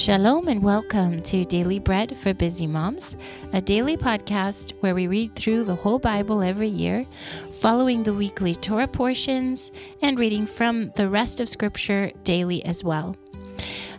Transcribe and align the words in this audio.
Shalom 0.00 0.48
and 0.48 0.62
welcome 0.62 1.20
to 1.24 1.44
Daily 1.44 1.78
Bread 1.78 2.16
for 2.16 2.32
Busy 2.32 2.66
Moms, 2.66 3.18
a 3.52 3.60
daily 3.60 3.98
podcast 3.98 4.72
where 4.80 4.94
we 4.94 5.06
read 5.06 5.36
through 5.36 5.64
the 5.64 5.74
whole 5.74 5.98
Bible 5.98 6.40
every 6.40 6.68
year, 6.68 7.04
following 7.52 8.02
the 8.02 8.14
weekly 8.14 8.54
Torah 8.54 8.88
portions 8.88 9.70
and 10.00 10.18
reading 10.18 10.46
from 10.46 10.90
the 10.96 11.06
rest 11.06 11.38
of 11.38 11.50
Scripture 11.50 12.12
daily 12.24 12.64
as 12.64 12.82
well. 12.82 13.14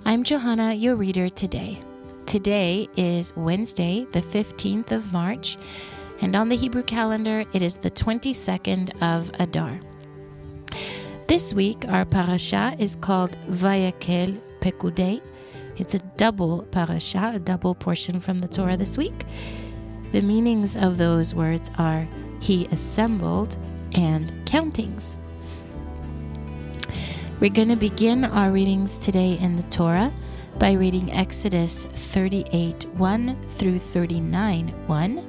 I'm 0.04 0.24
Johanna, 0.24 0.74
your 0.74 0.96
reader 0.96 1.30
today. 1.30 1.78
Today 2.26 2.88
is 2.98 3.36
Wednesday, 3.36 4.08
the 4.12 4.22
15th 4.22 4.92
of 4.92 5.14
March, 5.14 5.56
and 6.20 6.36
on 6.36 6.50
the 6.50 6.58
Hebrew 6.58 6.82
calendar, 6.82 7.46
it 7.54 7.62
is 7.62 7.78
the 7.78 7.92
22nd 7.92 9.00
of 9.04 9.30
Adar. 9.40 9.80
This 11.28 11.54
week, 11.54 11.86
our 11.88 12.06
parasha 12.06 12.76
is 12.80 12.96
called 12.96 13.38
Vayakel 13.48 14.42
Pekudei 14.62 15.22
it's 15.82 15.96
a 15.96 16.00
double 16.16 16.62
parasha, 16.70 17.32
a 17.34 17.40
double 17.40 17.74
portion 17.74 18.20
from 18.20 18.38
the 18.38 18.48
Torah 18.48 18.78
this 18.78 19.00
week. 19.00 19.26
The 20.12 20.22
meanings 20.22 20.78
of 20.78 21.00
those 21.00 21.34
words 21.34 21.72
are 21.80 22.08
He 22.40 22.68
assembled 22.68 23.58
and 23.94 24.32
countings. 24.46 25.18
We're 27.40 27.50
going 27.50 27.70
to 27.70 27.76
begin 27.76 28.26
our 28.26 28.52
readings 28.52 29.00
today 29.00 29.40
in 29.40 29.56
the 29.56 29.64
Torah 29.64 30.12
by 30.60 30.74
reading 30.74 31.12
Exodus 31.12 31.86
38 31.86 32.86
1 32.94 33.48
through 33.48 33.80
39 33.80 34.70
1. 34.86 35.28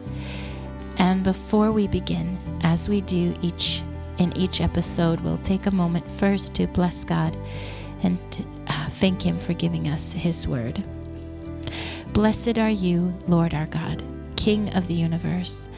And 0.99 1.25
before 1.25 1.73
we 1.73 1.89
begin, 1.89 2.39
as 2.63 2.91
we 2.91 3.01
do 3.01 3.35
each 3.41 3.83
in 4.19 4.37
each 4.37 4.61
episode, 4.61 5.23
we'll 5.23 5.39
take 5.39 5.65
a 5.65 5.71
moment 5.71 6.11
first 6.11 6.53
to 6.57 6.67
bless 6.67 7.05
God 7.05 7.35
and 8.03 8.19
uh, 8.67 8.89
thank 8.89 9.23
Him 9.23 9.39
for 9.39 9.53
giving 9.55 9.89
us 9.89 10.13
His 10.13 10.47
word. 10.47 10.83
Blessed 12.13 12.59
are 12.59 12.71
you, 12.71 13.15
Lord 13.27 13.55
our 13.55 13.67
God, 13.67 14.03
King 14.37 14.75
of 14.75 14.87
the 14.87 14.95
universe, 14.95 15.69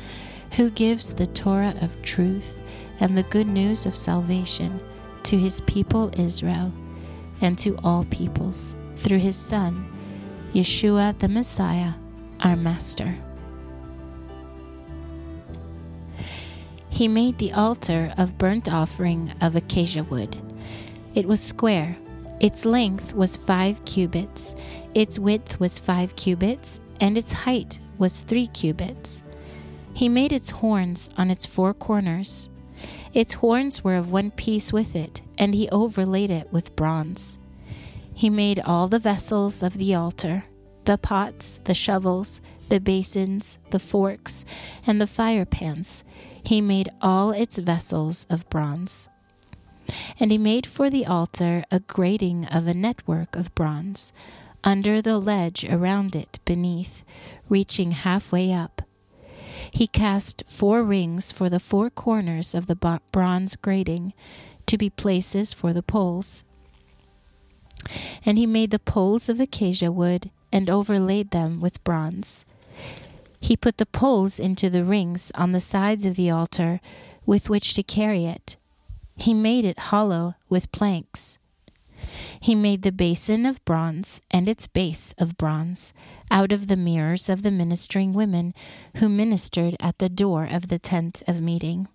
who 0.52 0.70
gives 0.70 1.14
the 1.14 1.26
Torah 1.28 1.74
of 1.80 2.00
truth 2.02 2.60
and 3.00 3.16
the 3.16 3.22
good 3.24 3.46
news 3.46 3.86
of 3.86 3.96
salvation 3.96 4.80
to 5.24 5.38
His 5.38 5.60
people 5.62 6.10
Israel 6.18 6.72
and 7.40 7.58
to 7.58 7.76
all 7.84 8.04
peoples 8.06 8.74
through 8.96 9.18
His 9.18 9.36
Son, 9.36 9.90
Yeshua 10.52 11.18
the 11.18 11.28
Messiah, 11.28 11.92
our 12.40 12.56
Master. 12.56 13.16
He 16.88 17.08
made 17.08 17.38
the 17.38 17.52
altar 17.52 18.14
of 18.16 18.38
burnt 18.38 18.72
offering 18.72 19.32
of 19.40 19.56
acacia 19.56 20.04
wood. 20.04 20.36
It 21.16 21.26
was 21.26 21.40
square 21.40 21.96
its 22.40 22.64
length 22.64 23.14
was 23.14 23.36
five 23.36 23.84
cubits, 23.84 24.54
its 24.94 25.18
width 25.18 25.58
was 25.60 25.78
five 25.78 26.16
cubits, 26.16 26.80
and 27.00 27.16
its 27.16 27.32
height 27.32 27.78
was 27.98 28.20
three 28.20 28.46
cubits. 28.48 29.22
He 29.94 30.08
made 30.08 30.32
its 30.32 30.50
horns 30.50 31.08
on 31.16 31.30
its 31.30 31.46
four 31.46 31.72
corners. 31.72 32.50
Its 33.12 33.34
horns 33.34 33.84
were 33.84 33.96
of 33.96 34.10
one 34.10 34.30
piece 34.32 34.72
with 34.72 34.96
it, 34.96 35.22
and 35.38 35.54
he 35.54 35.68
overlaid 35.70 36.30
it 36.30 36.52
with 36.52 36.74
bronze. 36.76 37.38
He 38.12 38.30
made 38.30 38.60
all 38.60 38.88
the 38.88 38.98
vessels 38.98 39.62
of 39.62 39.78
the 39.78 39.94
altar 39.94 40.44
the 40.84 40.98
pots, 40.98 41.60
the 41.64 41.72
shovels, 41.72 42.42
the 42.68 42.78
basins, 42.78 43.58
the 43.70 43.78
forks, 43.78 44.44
and 44.86 45.00
the 45.00 45.06
fire 45.06 45.46
pans. 45.46 46.04
He 46.44 46.60
made 46.60 46.90
all 47.00 47.30
its 47.30 47.58
vessels 47.58 48.26
of 48.28 48.48
bronze. 48.50 49.08
And 50.18 50.30
he 50.30 50.38
made 50.38 50.66
for 50.66 50.88
the 50.90 51.06
altar 51.06 51.64
a 51.70 51.80
grating 51.80 52.46
of 52.46 52.66
a 52.66 52.74
network 52.74 53.36
of 53.36 53.54
bronze, 53.54 54.12
under 54.62 55.02
the 55.02 55.18
ledge 55.18 55.64
around 55.64 56.16
it 56.16 56.38
beneath, 56.44 57.04
reaching 57.48 57.92
halfway 57.92 58.52
up. 58.52 58.82
He 59.70 59.86
cast 59.86 60.44
four 60.46 60.82
rings 60.82 61.32
for 61.32 61.50
the 61.50 61.60
four 61.60 61.90
corners 61.90 62.54
of 62.54 62.66
the 62.66 63.00
bronze 63.12 63.56
grating, 63.56 64.14
to 64.66 64.78
be 64.78 64.88
places 64.88 65.52
for 65.52 65.72
the 65.72 65.82
poles. 65.82 66.44
And 68.24 68.38
he 68.38 68.46
made 68.46 68.70
the 68.70 68.78
poles 68.78 69.28
of 69.28 69.40
acacia 69.40 69.92
wood 69.92 70.30
and 70.50 70.70
overlaid 70.70 71.30
them 71.30 71.60
with 71.60 71.84
bronze. 71.84 72.46
He 73.40 73.56
put 73.56 73.76
the 73.76 73.84
poles 73.84 74.38
into 74.40 74.70
the 74.70 74.84
rings 74.84 75.30
on 75.34 75.52
the 75.52 75.60
sides 75.60 76.06
of 76.06 76.16
the 76.16 76.30
altar 76.30 76.80
with 77.26 77.50
which 77.50 77.74
to 77.74 77.82
carry 77.82 78.24
it 78.24 78.56
he 79.16 79.34
made 79.34 79.64
it 79.64 79.78
hollow 79.78 80.34
with 80.48 80.72
planks. 80.72 81.38
He 82.38 82.54
made 82.54 82.82
the 82.82 82.92
basin 82.92 83.46
of 83.46 83.64
bronze 83.64 84.20
and 84.30 84.48
its 84.48 84.66
base 84.66 85.14
of 85.16 85.38
bronze 85.38 85.92
out 86.30 86.52
of 86.52 86.66
the 86.66 86.76
mirrors 86.76 87.28
of 87.28 87.42
the 87.42 87.50
ministering 87.50 88.12
women 88.12 88.52
who 88.96 89.08
ministered 89.08 89.76
at 89.80 89.98
the 89.98 90.10
door 90.10 90.44
of 90.44 90.68
the 90.68 90.78
tent 90.78 91.22
of 91.26 91.40
meeting. 91.40 91.88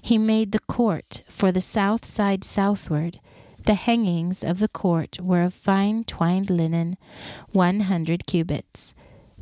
He 0.00 0.18
made 0.18 0.52
the 0.52 0.60
court 0.60 1.22
for 1.28 1.50
the 1.50 1.60
south 1.60 2.04
side 2.04 2.44
southward. 2.44 3.18
The 3.66 3.74
hangings 3.74 4.44
of 4.44 4.58
the 4.58 4.68
court 4.68 5.18
were 5.20 5.42
of 5.42 5.54
fine 5.54 6.04
twined 6.04 6.50
linen, 6.50 6.98
one 7.50 7.80
hundred 7.80 8.26
cubits. 8.26 8.94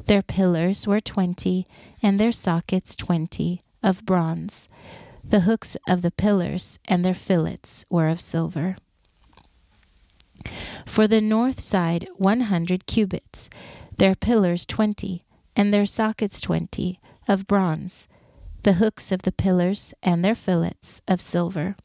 Their 0.06 0.22
pillars 0.22 0.86
were 0.86 1.00
twenty, 1.00 1.66
and 2.02 2.18
their 2.18 2.32
sockets 2.32 2.94
twenty, 2.96 3.62
of 3.82 4.06
bronze. 4.06 4.68
The 5.24 5.40
hooks 5.40 5.76
of 5.88 6.02
the 6.02 6.10
pillars 6.10 6.78
and 6.84 7.04
their 7.04 7.14
fillets 7.14 7.84
were 7.88 8.08
of 8.08 8.20
silver. 8.20 8.76
For 10.84 11.06
the 11.06 11.20
north 11.20 11.60
side, 11.60 12.08
one 12.16 12.42
hundred 12.42 12.86
cubits, 12.86 13.48
their 13.96 14.14
pillars 14.14 14.66
twenty, 14.66 15.24
and 15.54 15.72
their 15.72 15.86
sockets 15.86 16.40
twenty, 16.40 16.98
of 17.28 17.46
bronze, 17.46 18.08
the 18.62 18.74
hooks 18.74 19.12
of 19.12 19.22
the 19.22 19.32
pillars 19.32 19.94
and 20.02 20.24
their 20.24 20.34
fillets 20.34 21.00
of 21.06 21.20
silver. 21.20 21.76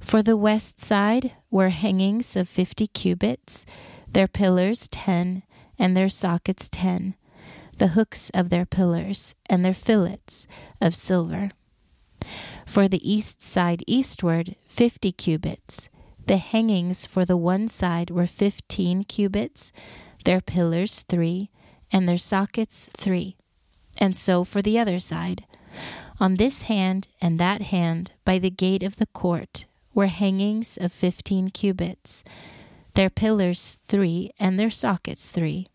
For 0.00 0.22
the 0.22 0.36
west 0.36 0.80
side 0.80 1.32
were 1.50 1.68
hangings 1.68 2.36
of 2.36 2.48
fifty 2.48 2.86
cubits, 2.86 3.66
their 4.10 4.28
pillars 4.28 4.88
ten, 4.88 5.42
and 5.78 5.96
their 5.96 6.08
sockets 6.08 6.68
ten, 6.68 7.14
the 7.76 7.88
hooks 7.88 8.30
of 8.30 8.48
their 8.50 8.66
pillars 8.66 9.34
and 9.46 9.64
their 9.64 9.74
fillets 9.74 10.46
of 10.80 10.94
silver. 10.94 11.50
For 12.66 12.88
the 12.88 13.10
east 13.10 13.42
side 13.42 13.82
eastward, 13.86 14.56
fifty 14.66 15.12
cubits. 15.12 15.88
The 16.26 16.36
hangings 16.36 17.06
for 17.06 17.24
the 17.24 17.36
one 17.36 17.68
side 17.68 18.10
were 18.10 18.26
fifteen 18.26 19.04
cubits, 19.04 19.72
their 20.24 20.40
pillars 20.40 21.00
three, 21.08 21.50
and 21.90 22.06
their 22.06 22.18
sockets 22.18 22.90
three. 22.96 23.36
And 23.98 24.16
so 24.16 24.44
for 24.44 24.60
the 24.60 24.78
other 24.78 24.98
side. 24.98 25.44
On 26.20 26.36
this 26.36 26.62
hand 26.62 27.08
and 27.20 27.38
that 27.38 27.62
hand, 27.62 28.12
by 28.24 28.38
the 28.38 28.50
gate 28.50 28.82
of 28.82 28.96
the 28.96 29.06
court, 29.06 29.66
were 29.94 30.06
hangings 30.06 30.76
of 30.76 30.92
fifteen 30.92 31.48
cubits, 31.50 32.24
their 32.94 33.10
pillars 33.10 33.76
three, 33.86 34.32
and 34.38 34.58
their 34.58 34.70
sockets 34.70 35.30
three. 35.30 35.68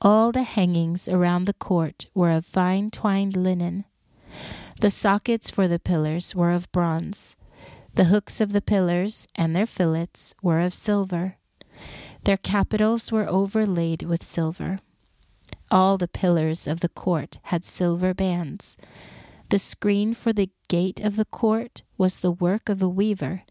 All 0.00 0.32
the 0.32 0.42
hangings 0.42 1.08
around 1.08 1.44
the 1.44 1.54
court 1.54 2.06
were 2.14 2.30
of 2.30 2.46
fine 2.46 2.90
twined 2.90 3.36
linen. 3.36 3.84
The 4.82 4.90
sockets 4.90 5.48
for 5.48 5.68
the 5.68 5.78
pillars 5.78 6.34
were 6.34 6.50
of 6.50 6.72
bronze. 6.72 7.36
The 7.94 8.06
hooks 8.06 8.40
of 8.40 8.52
the 8.52 8.60
pillars 8.60 9.28
and 9.36 9.54
their 9.54 9.64
fillets 9.64 10.34
were 10.42 10.58
of 10.58 10.74
silver. 10.74 11.36
Their 12.24 12.36
capitals 12.36 13.12
were 13.12 13.28
overlaid 13.28 14.02
with 14.02 14.24
silver. 14.24 14.80
All 15.70 15.98
the 15.98 16.08
pillars 16.08 16.66
of 16.66 16.80
the 16.80 16.88
court 16.88 17.38
had 17.44 17.64
silver 17.64 18.12
bands. 18.12 18.76
The 19.50 19.60
screen 19.60 20.14
for 20.14 20.32
the 20.32 20.50
gate 20.66 20.98
of 20.98 21.14
the 21.14 21.26
court 21.26 21.84
was 21.96 22.18
the 22.18 22.32
work 22.32 22.68
of 22.68 22.82
a 22.82 22.88
weaver, 22.88 23.44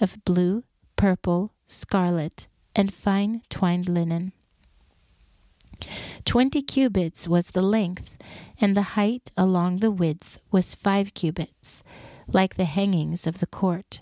of 0.00 0.24
blue, 0.24 0.64
purple, 0.96 1.52
scarlet, 1.68 2.48
and 2.74 2.92
fine 2.92 3.42
twined 3.48 3.88
linen. 3.88 4.32
Twenty 6.24 6.62
cubits 6.62 7.28
was 7.28 7.50
the 7.50 7.62
length, 7.62 8.18
and 8.60 8.76
the 8.76 8.94
height 8.96 9.30
along 9.36 9.78
the 9.78 9.90
width 9.90 10.38
was 10.50 10.74
five 10.74 11.14
cubits, 11.14 11.82
like 12.26 12.54
the 12.54 12.64
hangings 12.64 13.26
of 13.26 13.40
the 13.40 13.46
court. 13.46 14.00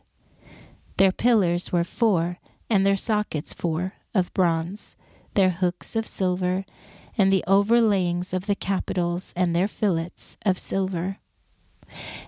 Their 0.97 1.13
pillars 1.13 1.73
were 1.73 1.85
four, 1.85 2.39
and 2.69 2.85
their 2.85 2.97
sockets 2.97 3.55
four, 3.55 3.95
of 4.15 4.33
bronze, 4.35 4.97
their 5.35 5.51
hooks 5.51 5.97
of 5.97 6.07
silver, 6.07 6.65
and 7.17 7.33
the 7.33 7.45
overlayings 7.47 8.33
of 8.33 8.47
the 8.47 8.55
capitals 8.55 9.33
and 9.37 9.55
their 9.55 9.69
fillets 9.69 10.37
of 10.45 10.59
silver. 10.59 11.19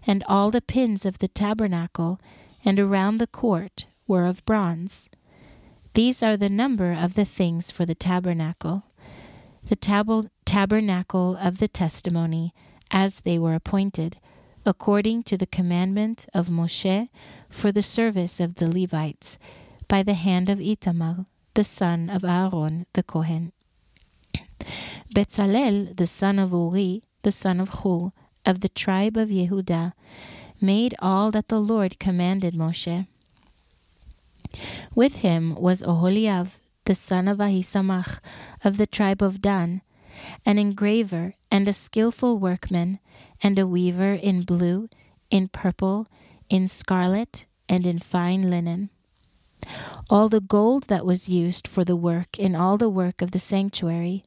And 0.06 0.24
all 0.26 0.50
the 0.50 0.60
pins 0.60 1.06
of 1.06 1.18
the 1.18 1.28
tabernacle 1.28 2.20
and 2.64 2.78
around 2.80 3.18
the 3.18 3.26
court 3.26 3.86
were 4.06 4.26
of 4.26 4.44
bronze. 4.44 5.08
These 5.94 6.22
are 6.22 6.36
the 6.36 6.50
number 6.50 6.92
of 6.92 7.14
the 7.14 7.24
things 7.24 7.70
for 7.70 7.84
the 7.84 7.94
tabernacle 7.94 8.84
the 9.64 9.76
tab- 9.76 10.30
tabernacle 10.44 11.36
of 11.40 11.58
the 11.58 11.68
testimony 11.68 12.52
as 12.90 13.20
they 13.20 13.38
were 13.38 13.54
appointed, 13.54 14.18
according 14.66 15.22
to 15.24 15.36
the 15.36 15.46
commandment 15.46 16.26
of 16.34 16.48
Moshe 16.48 17.08
for 17.48 17.72
the 17.72 17.82
service 17.82 18.40
of 18.40 18.56
the 18.56 18.68
Levites, 18.68 19.38
by 19.88 20.02
the 20.02 20.14
hand 20.14 20.48
of 20.48 20.58
Itamar, 20.58 21.26
the 21.54 21.64
son 21.64 22.10
of 22.10 22.24
Aaron 22.24 22.86
the 22.92 23.02
Kohen. 23.02 23.52
Bezalel, 25.14 25.96
the 25.96 26.06
son 26.06 26.38
of 26.38 26.52
Uri, 26.52 27.02
the 27.22 27.32
son 27.32 27.60
of 27.60 27.82
Hur, 27.82 28.12
of 28.44 28.60
the 28.60 28.68
tribe 28.68 29.16
of 29.16 29.28
Yehudah, 29.28 29.92
made 30.60 30.94
all 31.00 31.30
that 31.30 31.48
the 31.48 31.60
Lord 31.60 31.98
commanded 31.98 32.54
Moshe. 32.54 33.06
With 34.94 35.16
him 35.16 35.54
was 35.54 35.82
Oholiav, 35.82 36.58
the 36.84 36.94
son 36.94 37.28
of 37.28 37.38
Ahisamach, 37.38 38.18
of 38.64 38.76
the 38.76 38.86
tribe 38.86 39.22
of 39.22 39.40
Dan, 39.40 39.82
an 40.44 40.58
engraver 40.58 41.34
and 41.50 41.66
a 41.68 41.72
skilful 41.72 42.38
workman, 42.38 42.98
and 43.42 43.58
a 43.58 43.66
weaver 43.66 44.12
in 44.12 44.42
blue, 44.42 44.88
in 45.30 45.48
purple, 45.48 46.06
in 46.48 46.68
scarlet, 46.68 47.46
and 47.68 47.86
in 47.86 47.98
fine 47.98 48.50
linen. 48.50 48.90
All 50.10 50.28
the 50.28 50.40
gold 50.40 50.84
that 50.84 51.06
was 51.06 51.28
used 51.28 51.68
for 51.68 51.84
the 51.84 51.96
work 51.96 52.38
in 52.38 52.54
all 52.54 52.76
the 52.76 52.90
work 52.90 53.22
of 53.22 53.30
the 53.30 53.38
sanctuary, 53.38 54.24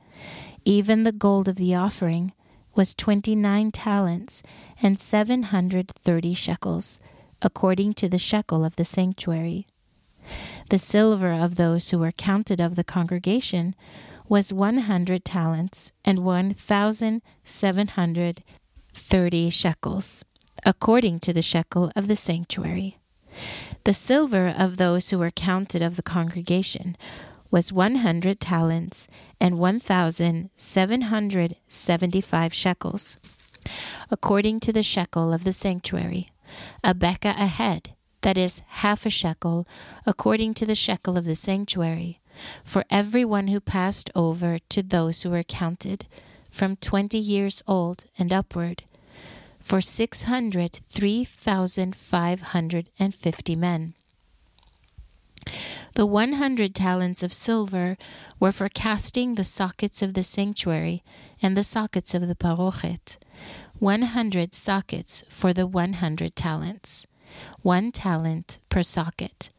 even 0.63 1.03
the 1.03 1.11
gold 1.11 1.47
of 1.47 1.57
the 1.57 1.75
offering, 1.75 2.33
was 2.73 2.93
twenty 2.93 3.35
nine 3.35 3.71
talents 3.71 4.41
and 4.81 4.99
seven 4.99 5.43
hundred 5.43 5.91
thirty 6.01 6.33
shekels, 6.33 6.99
according 7.41 7.93
to 7.93 8.09
the 8.09 8.17
shekel 8.17 8.65
of 8.65 8.75
the 8.75 8.85
sanctuary. 8.85 9.67
The 10.69 10.79
silver 10.79 11.31
of 11.31 11.55
those 11.55 11.89
who 11.89 11.99
were 11.99 12.11
counted 12.11 12.59
of 12.59 12.75
the 12.75 12.83
congregation 12.83 13.75
was 14.27 14.51
one 14.51 14.79
hundred 14.79 15.23
talents 15.23 15.91
and 16.03 16.25
one 16.25 16.53
thousand 16.53 17.21
seven 17.43 17.89
hundred 17.89 18.43
thirty 18.93 19.49
shekels, 19.49 20.25
according 20.65 21.19
to 21.19 21.33
the 21.33 21.43
shekel 21.43 21.91
of 21.95 22.07
the 22.07 22.15
sanctuary. 22.15 22.97
The 23.83 23.93
silver 23.93 24.47
of 24.47 24.77
those 24.77 25.09
who 25.09 25.19
were 25.19 25.29
counted 25.29 25.83
of 25.83 25.95
the 25.95 26.03
congregation 26.03 26.97
was 27.51 27.71
one 27.71 27.97
hundred 27.97 28.39
talents 28.39 29.07
and 29.39 29.59
one 29.59 29.79
thousand 29.79 30.49
seven 30.55 31.01
hundred 31.01 31.57
seventy 31.67 32.21
five 32.21 32.53
shekels, 32.53 33.17
according 34.09 34.59
to 34.61 34.73
the 34.73 34.83
shekel 34.83 35.31
of 35.31 35.43
the 35.43 35.53
sanctuary, 35.53 36.29
a 36.83 36.95
bekah 36.95 37.35
a 37.37 37.45
head, 37.45 37.94
that 38.25 38.39
is, 38.39 38.63
half 38.81 39.05
a 39.05 39.09
shekel, 39.11 39.67
according 40.03 40.51
to 40.51 40.65
the 40.65 40.73
shekel 40.73 41.15
of 41.15 41.25
the 41.25 41.35
sanctuary, 41.35 42.19
for 42.63 42.83
every 42.89 43.23
one 43.23 43.49
who 43.49 43.59
passed 43.59 44.09
over 44.15 44.57
to 44.67 44.81
those 44.81 45.21
who 45.21 45.29
were 45.29 45.43
counted, 45.43 46.07
from 46.49 46.75
twenty 46.75 47.19
years 47.19 47.61
old 47.67 48.05
and 48.17 48.33
upward, 48.33 48.81
for 49.59 49.79
six 49.79 50.23
hundred 50.23 50.79
three 50.87 51.23
thousand 51.23 51.95
five 51.95 52.41
hundred 52.41 52.89
and 52.97 53.13
fifty 53.13 53.55
men. 53.55 53.93
The 55.93 56.07
one 56.07 56.33
hundred 56.33 56.73
talents 56.73 57.21
of 57.21 57.31
silver 57.31 57.95
were 58.39 58.51
for 58.51 58.69
casting 58.69 59.35
the 59.35 59.43
sockets 59.43 60.01
of 60.01 60.15
the 60.15 60.23
sanctuary 60.23 61.03
and 61.43 61.55
the 61.55 61.61
sockets 61.61 62.15
of 62.15 62.27
the 62.27 62.33
parochet, 62.33 63.17
one 63.77 64.01
hundred 64.01 64.55
sockets 64.55 65.23
for 65.29 65.53
the 65.53 65.67
one 65.67 65.93
hundred 65.93 66.35
talents 66.35 67.05
one 67.61 67.91
talent 67.91 68.59
per 68.69 68.83
socket. 68.83 69.49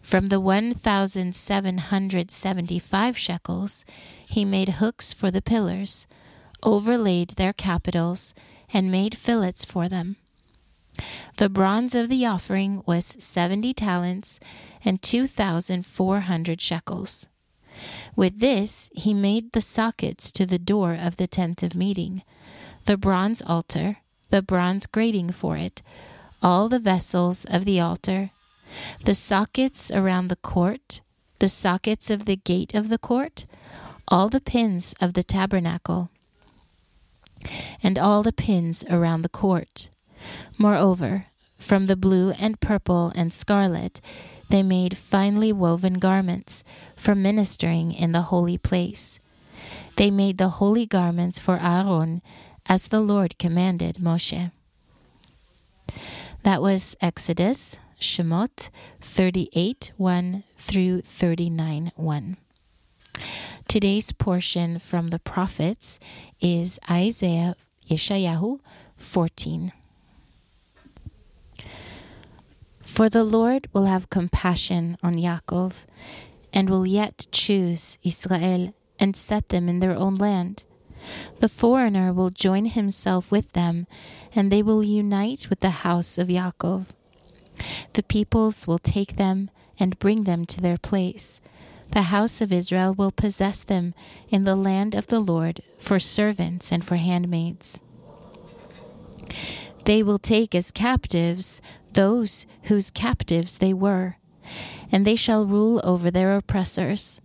From 0.00 0.26
the 0.26 0.40
1,775 0.40 3.18
shekels, 3.18 3.84
he 4.26 4.44
made 4.44 4.70
hooks 4.70 5.12
for 5.12 5.30
the 5.30 5.42
pillars, 5.42 6.08
overlaid 6.62 7.30
their 7.30 7.52
capitals, 7.52 8.34
and 8.72 8.90
made 8.90 9.16
fillets 9.16 9.64
for 9.64 9.88
them. 9.88 10.16
The 11.36 11.48
bronze 11.48 11.94
of 11.94 12.08
the 12.08 12.26
offering 12.26 12.82
was 12.86 13.16
70 13.18 13.72
talents 13.74 14.40
and 14.84 15.02
2,400 15.02 16.60
shekels. 16.60 17.26
With 18.16 18.40
this, 18.40 18.90
he 18.94 19.14
made 19.14 19.52
the 19.52 19.60
sockets 19.60 20.32
to 20.32 20.44
the 20.44 20.58
door 20.58 20.94
of 20.94 21.16
the 21.16 21.26
tent 21.26 21.62
of 21.62 21.74
meeting, 21.74 22.22
the 22.84 22.96
bronze 22.96 23.42
altar, 23.42 23.98
the 24.30 24.42
bronze 24.42 24.86
grating 24.86 25.30
for 25.30 25.56
it, 25.56 25.82
all 26.42 26.68
the 26.68 26.78
vessels 26.78 27.44
of 27.46 27.64
the 27.64 27.80
altar, 27.80 28.30
the 29.04 29.14
sockets 29.14 29.90
around 29.90 30.28
the 30.28 30.36
court, 30.36 31.00
the 31.38 31.48
sockets 31.48 32.10
of 32.10 32.24
the 32.24 32.36
gate 32.36 32.74
of 32.74 32.88
the 32.88 32.98
court, 32.98 33.46
all 34.08 34.28
the 34.28 34.40
pins 34.40 34.94
of 35.00 35.14
the 35.14 35.22
tabernacle, 35.22 36.10
and 37.82 37.98
all 37.98 38.22
the 38.22 38.32
pins 38.32 38.84
around 38.90 39.22
the 39.22 39.28
court. 39.28 39.90
Moreover, 40.58 41.26
from 41.56 41.84
the 41.84 41.96
blue 41.96 42.30
and 42.32 42.60
purple 42.60 43.12
and 43.14 43.32
scarlet, 43.32 44.00
they 44.48 44.62
made 44.62 44.96
finely 44.96 45.52
woven 45.52 45.94
garments 45.94 46.64
for 46.96 47.14
ministering 47.14 47.92
in 47.92 48.12
the 48.12 48.22
holy 48.22 48.58
place. 48.58 49.20
They 49.96 50.10
made 50.10 50.38
the 50.38 50.48
holy 50.48 50.86
garments 50.86 51.38
for 51.38 51.58
Aaron, 51.60 52.22
as 52.66 52.88
the 52.88 53.00
Lord 53.00 53.38
commanded 53.38 53.96
Moshe. 53.96 54.50
That 56.42 56.62
was 56.62 56.96
Exodus, 57.02 57.76
Shemot 58.00 58.70
38 59.02 59.92
1 59.98 60.42
through 60.56 61.02
39 61.02 61.92
1. 61.94 62.36
Today's 63.68 64.12
portion 64.12 64.78
from 64.78 65.08
the 65.08 65.18
prophets 65.18 66.00
is 66.40 66.78
Isaiah 66.90 67.56
Yeshayahu 67.86 68.58
14. 68.96 69.72
For 72.80 73.10
the 73.10 73.22
Lord 73.22 73.68
will 73.74 73.84
have 73.84 74.08
compassion 74.08 74.96
on 75.02 75.16
Yaakov, 75.16 75.84
and 76.54 76.70
will 76.70 76.86
yet 76.86 77.26
choose 77.30 77.98
Israel 78.02 78.72
and 78.98 79.14
set 79.14 79.50
them 79.50 79.68
in 79.68 79.80
their 79.80 79.94
own 79.94 80.14
land. 80.14 80.64
The 81.40 81.48
foreigner 81.48 82.12
will 82.12 82.30
join 82.30 82.66
himself 82.66 83.30
with 83.30 83.52
them, 83.52 83.86
and 84.34 84.50
they 84.50 84.62
will 84.62 84.84
unite 84.84 85.48
with 85.48 85.60
the 85.60 85.70
house 85.70 86.18
of 86.18 86.28
Yaakov. 86.28 86.86
The 87.92 88.02
peoples 88.02 88.66
will 88.66 88.78
take 88.78 89.16
them 89.16 89.50
and 89.78 89.98
bring 89.98 90.24
them 90.24 90.44
to 90.46 90.60
their 90.60 90.78
place. 90.78 91.40
The 91.92 92.02
house 92.02 92.40
of 92.40 92.52
Israel 92.52 92.94
will 92.94 93.10
possess 93.10 93.64
them 93.64 93.94
in 94.28 94.44
the 94.44 94.54
land 94.54 94.94
of 94.94 95.08
the 95.08 95.20
Lord 95.20 95.60
for 95.78 95.98
servants 95.98 96.70
and 96.70 96.84
for 96.84 96.96
handmaids. 96.96 97.82
They 99.84 100.02
will 100.02 100.18
take 100.18 100.54
as 100.54 100.70
captives 100.70 101.60
those 101.92 102.46
whose 102.64 102.90
captives 102.90 103.58
they 103.58 103.72
were, 103.72 104.18
and 104.92 105.06
they 105.06 105.16
shall 105.16 105.46
rule 105.46 105.80
over 105.82 106.10
their 106.10 106.36
oppressors. 106.36 107.20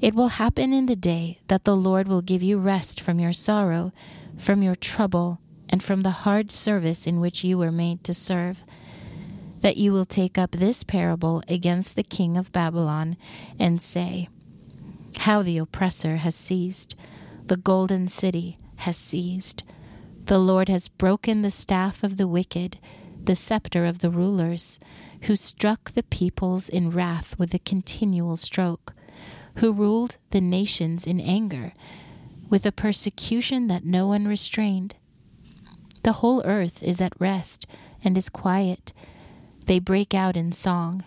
It 0.00 0.14
will 0.14 0.28
happen 0.28 0.72
in 0.72 0.86
the 0.86 0.96
day 0.96 1.40
that 1.48 1.64
the 1.64 1.76
Lord 1.76 2.08
will 2.08 2.22
give 2.22 2.42
you 2.42 2.58
rest 2.58 3.02
from 3.02 3.20
your 3.20 3.34
sorrow, 3.34 3.92
from 4.38 4.62
your 4.62 4.74
trouble, 4.74 5.40
and 5.68 5.82
from 5.82 6.02
the 6.02 6.10
hard 6.10 6.50
service 6.50 7.06
in 7.06 7.20
which 7.20 7.44
you 7.44 7.58
were 7.58 7.70
made 7.70 8.02
to 8.04 8.14
serve. 8.14 8.64
That 9.60 9.76
you 9.76 9.92
will 9.92 10.06
take 10.06 10.38
up 10.38 10.52
this 10.52 10.84
parable 10.84 11.42
against 11.48 11.96
the 11.96 12.02
king 12.02 12.38
of 12.38 12.50
Babylon 12.50 13.18
and 13.58 13.80
say, 13.80 14.30
How 15.18 15.42
the 15.42 15.58
oppressor 15.58 16.16
has 16.16 16.34
seized, 16.34 16.94
the 17.44 17.58
golden 17.58 18.08
city 18.08 18.56
has 18.76 18.96
seized. 18.96 19.62
The 20.24 20.38
Lord 20.38 20.70
has 20.70 20.88
broken 20.88 21.42
the 21.42 21.50
staff 21.50 22.02
of 22.02 22.16
the 22.16 22.26
wicked, 22.26 22.78
the 23.22 23.34
scepter 23.34 23.84
of 23.84 23.98
the 23.98 24.10
rulers, 24.10 24.80
who 25.22 25.36
struck 25.36 25.90
the 25.90 26.04
peoples 26.04 26.70
in 26.70 26.88
wrath 26.88 27.38
with 27.38 27.52
a 27.52 27.58
continual 27.58 28.38
stroke 28.38 28.94
who 29.56 29.72
ruled 29.72 30.16
the 30.30 30.40
nations 30.40 31.06
in 31.06 31.20
anger, 31.20 31.72
with 32.48 32.66
a 32.66 32.72
persecution 32.72 33.66
that 33.68 33.84
no 33.84 34.06
one 34.06 34.26
restrained. 34.26 34.96
The 36.02 36.14
whole 36.14 36.42
earth 36.44 36.82
is 36.82 37.00
at 37.00 37.20
rest 37.20 37.66
and 38.02 38.16
is 38.16 38.28
quiet. 38.28 38.92
They 39.66 39.78
break 39.78 40.14
out 40.14 40.36
in 40.36 40.52
song. 40.52 41.04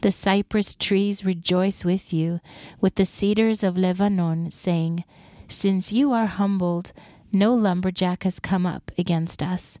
The 0.00 0.10
cypress 0.10 0.74
trees 0.74 1.24
rejoice 1.24 1.84
with 1.84 2.12
you, 2.12 2.40
with 2.80 2.96
the 2.96 3.04
cedars 3.04 3.62
of 3.62 3.76
Lebanon, 3.76 4.50
saying, 4.50 5.04
Since 5.48 5.92
you 5.92 6.12
are 6.12 6.26
humbled, 6.26 6.92
no 7.32 7.54
lumberjack 7.54 8.24
has 8.24 8.40
come 8.40 8.66
up 8.66 8.90
against 8.98 9.42
us. 9.42 9.78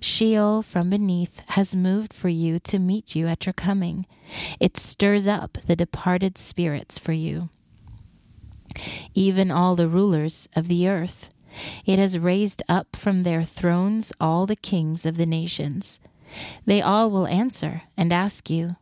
Sheol 0.00 0.62
from 0.62 0.90
beneath 0.90 1.40
has 1.48 1.74
moved 1.74 2.12
for 2.12 2.28
you 2.28 2.58
to 2.60 2.78
meet 2.78 3.14
you 3.14 3.26
at 3.26 3.46
your 3.46 3.52
coming. 3.52 4.06
It 4.60 4.78
stirs 4.78 5.26
up 5.26 5.58
the 5.66 5.76
departed 5.76 6.38
spirits 6.38 6.98
for 6.98 7.12
you. 7.12 7.48
Even 9.14 9.50
all 9.50 9.76
the 9.76 9.88
rulers 9.88 10.48
of 10.54 10.68
the 10.68 10.88
earth. 10.88 11.30
It 11.86 11.98
has 11.98 12.18
raised 12.18 12.62
up 12.68 12.96
from 12.96 13.22
their 13.22 13.42
thrones 13.42 14.12
all 14.20 14.46
the 14.46 14.56
kings 14.56 15.06
of 15.06 15.16
the 15.16 15.26
nations. 15.26 16.00
They 16.66 16.82
all 16.82 17.10
will 17.10 17.26
answer 17.26 17.82
and 17.96 18.12
ask 18.12 18.50
you, 18.50 18.76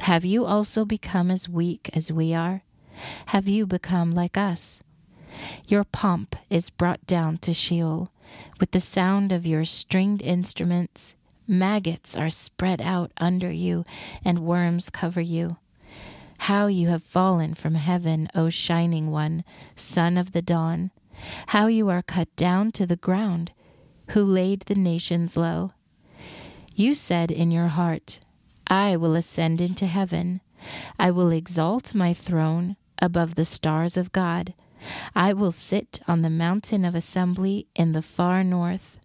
Have 0.00 0.24
you 0.24 0.44
also 0.44 0.84
become 0.84 1.30
as 1.30 1.48
weak 1.48 1.90
as 1.94 2.12
we 2.12 2.34
are? 2.34 2.62
Have 3.26 3.48
you 3.48 3.66
become 3.66 4.12
like 4.12 4.36
us? 4.36 4.82
Your 5.66 5.84
pomp 5.84 6.36
is 6.50 6.68
brought 6.68 7.06
down 7.06 7.38
to 7.38 7.54
Sheol 7.54 8.11
with 8.60 8.70
the 8.70 8.80
sound 8.80 9.32
of 9.32 9.46
your 9.46 9.64
stringed 9.64 10.22
instruments. 10.22 11.14
Maggots 11.46 12.16
are 12.16 12.30
spread 12.30 12.80
out 12.80 13.10
under 13.16 13.50
you, 13.50 13.84
and 14.24 14.46
worms 14.46 14.90
cover 14.90 15.20
you. 15.20 15.56
How 16.38 16.66
you 16.66 16.88
have 16.88 17.02
fallen 17.02 17.54
from 17.54 17.74
heaven, 17.74 18.28
O 18.34 18.48
shining 18.48 19.10
one, 19.10 19.44
son 19.76 20.16
of 20.16 20.32
the 20.32 20.42
dawn! 20.42 20.90
How 21.48 21.66
you 21.66 21.88
are 21.88 22.02
cut 22.02 22.34
down 22.36 22.72
to 22.72 22.86
the 22.86 22.96
ground, 22.96 23.52
who 24.10 24.24
laid 24.24 24.62
the 24.62 24.74
nations 24.74 25.36
low! 25.36 25.72
You 26.74 26.94
said 26.94 27.30
in 27.30 27.50
your 27.50 27.68
heart, 27.68 28.20
I 28.66 28.96
will 28.96 29.14
ascend 29.14 29.60
into 29.60 29.86
heaven. 29.86 30.40
I 30.98 31.10
will 31.10 31.30
exalt 31.30 31.94
my 31.94 32.14
throne 32.14 32.76
above 33.00 33.34
the 33.34 33.44
stars 33.44 33.96
of 33.96 34.12
God. 34.12 34.54
I 35.14 35.32
will 35.32 35.52
sit 35.52 36.00
on 36.08 36.22
the 36.22 36.30
mountain 36.30 36.84
of 36.84 36.94
assembly 36.94 37.66
in 37.74 37.92
the 37.92 38.02
far 38.02 38.42
north. 38.42 39.00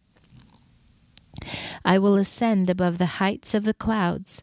I 1.86 2.00
will 2.00 2.15
ascend 2.15 2.69
above 2.69 2.98
the 2.98 3.17
heights 3.22 3.53
of 3.53 3.63
the 3.63 3.74
clouds. 3.74 4.41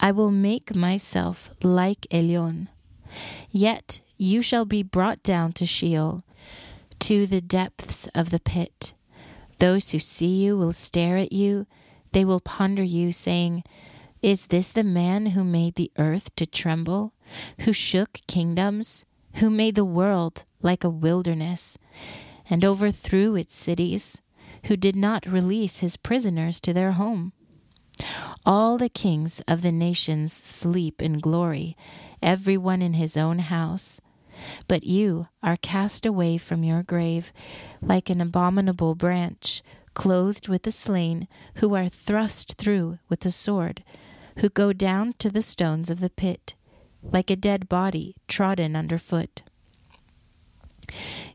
I 0.00 0.12
will 0.12 0.30
make 0.30 0.74
myself 0.74 1.50
like 1.62 2.06
Elyon. 2.10 2.68
Yet 3.50 4.00
you 4.16 4.42
shall 4.42 4.64
be 4.64 4.82
brought 4.82 5.22
down 5.22 5.52
to 5.54 5.66
Sheol, 5.66 6.22
to 7.00 7.26
the 7.26 7.40
depths 7.40 8.06
of 8.14 8.30
the 8.30 8.40
pit. 8.40 8.94
Those 9.58 9.90
who 9.90 9.98
see 9.98 10.44
you 10.44 10.56
will 10.56 10.72
stare 10.72 11.16
at 11.16 11.32
you. 11.32 11.66
They 12.12 12.24
will 12.24 12.40
ponder 12.40 12.82
you, 12.82 13.12
saying, 13.12 13.64
Is 14.22 14.46
this 14.46 14.72
the 14.72 14.84
man 14.84 15.26
who 15.26 15.44
made 15.44 15.74
the 15.74 15.90
earth 15.98 16.34
to 16.36 16.46
tremble, 16.46 17.12
who 17.60 17.72
shook 17.72 18.20
kingdoms, 18.26 19.04
who 19.34 19.50
made 19.50 19.74
the 19.74 19.84
world 19.84 20.44
like 20.62 20.84
a 20.84 20.90
wilderness, 20.90 21.78
and 22.50 22.64
overthrew 22.64 23.36
its 23.36 23.54
cities, 23.54 24.22
who 24.64 24.76
did 24.76 24.96
not 24.96 25.26
release 25.26 25.78
his 25.78 25.96
prisoners 25.96 26.60
to 26.60 26.72
their 26.72 26.92
home? 26.92 27.32
All 28.46 28.78
the 28.78 28.88
kings 28.88 29.40
of 29.48 29.62
the 29.62 29.72
nations 29.72 30.32
sleep 30.32 31.02
in 31.02 31.18
glory, 31.18 31.76
every 32.22 32.56
one 32.56 32.82
in 32.82 32.94
his 32.94 33.16
own 33.16 33.40
house. 33.40 34.00
But 34.68 34.84
you 34.84 35.28
are 35.42 35.56
cast 35.56 36.06
away 36.06 36.38
from 36.38 36.62
your 36.62 36.82
grave 36.82 37.32
like 37.82 38.08
an 38.08 38.20
abominable 38.20 38.94
branch, 38.94 39.62
clothed 39.94 40.48
with 40.48 40.62
the 40.62 40.70
slain, 40.70 41.26
who 41.56 41.74
are 41.74 41.88
thrust 41.88 42.54
through 42.56 42.98
with 43.08 43.20
the 43.20 43.32
sword, 43.32 43.82
who 44.38 44.48
go 44.48 44.72
down 44.72 45.14
to 45.18 45.28
the 45.28 45.42
stones 45.42 45.90
of 45.90 45.98
the 45.98 46.10
pit, 46.10 46.54
like 47.02 47.30
a 47.30 47.36
dead 47.36 47.68
body 47.68 48.14
trodden 48.28 48.76
under 48.76 48.98
foot. 48.98 49.42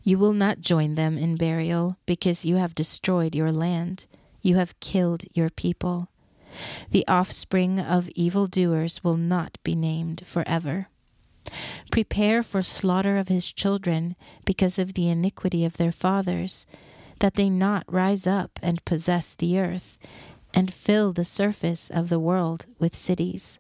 You 0.03 0.17
will 0.17 0.33
not 0.33 0.61
join 0.61 0.95
them 0.95 1.17
in 1.17 1.35
burial, 1.35 1.97
because 2.05 2.45
you 2.45 2.55
have 2.57 2.75
destroyed 2.75 3.35
your 3.35 3.51
land, 3.51 4.05
you 4.41 4.55
have 4.55 4.79
killed 4.79 5.23
your 5.31 5.49
people. 5.49 6.09
The 6.91 7.07
offspring 7.07 7.79
of 7.79 8.09
evildoers 8.09 9.03
will 9.03 9.17
not 9.17 9.57
be 9.63 9.75
named 9.75 10.23
forever. 10.25 10.87
Prepare 11.91 12.43
for 12.43 12.61
slaughter 12.61 13.17
of 13.17 13.27
his 13.27 13.51
children 13.51 14.15
because 14.45 14.79
of 14.79 14.93
the 14.93 15.09
iniquity 15.09 15.65
of 15.65 15.77
their 15.77 15.91
fathers, 15.91 16.65
that 17.19 17.35
they 17.35 17.49
not 17.49 17.85
rise 17.91 18.27
up 18.27 18.59
and 18.61 18.83
possess 18.85 19.33
the 19.33 19.59
earth, 19.59 19.97
and 20.53 20.73
fill 20.73 21.13
the 21.13 21.23
surface 21.23 21.89
of 21.89 22.09
the 22.09 22.19
world 22.19 22.65
with 22.79 22.95
cities. 22.95 23.59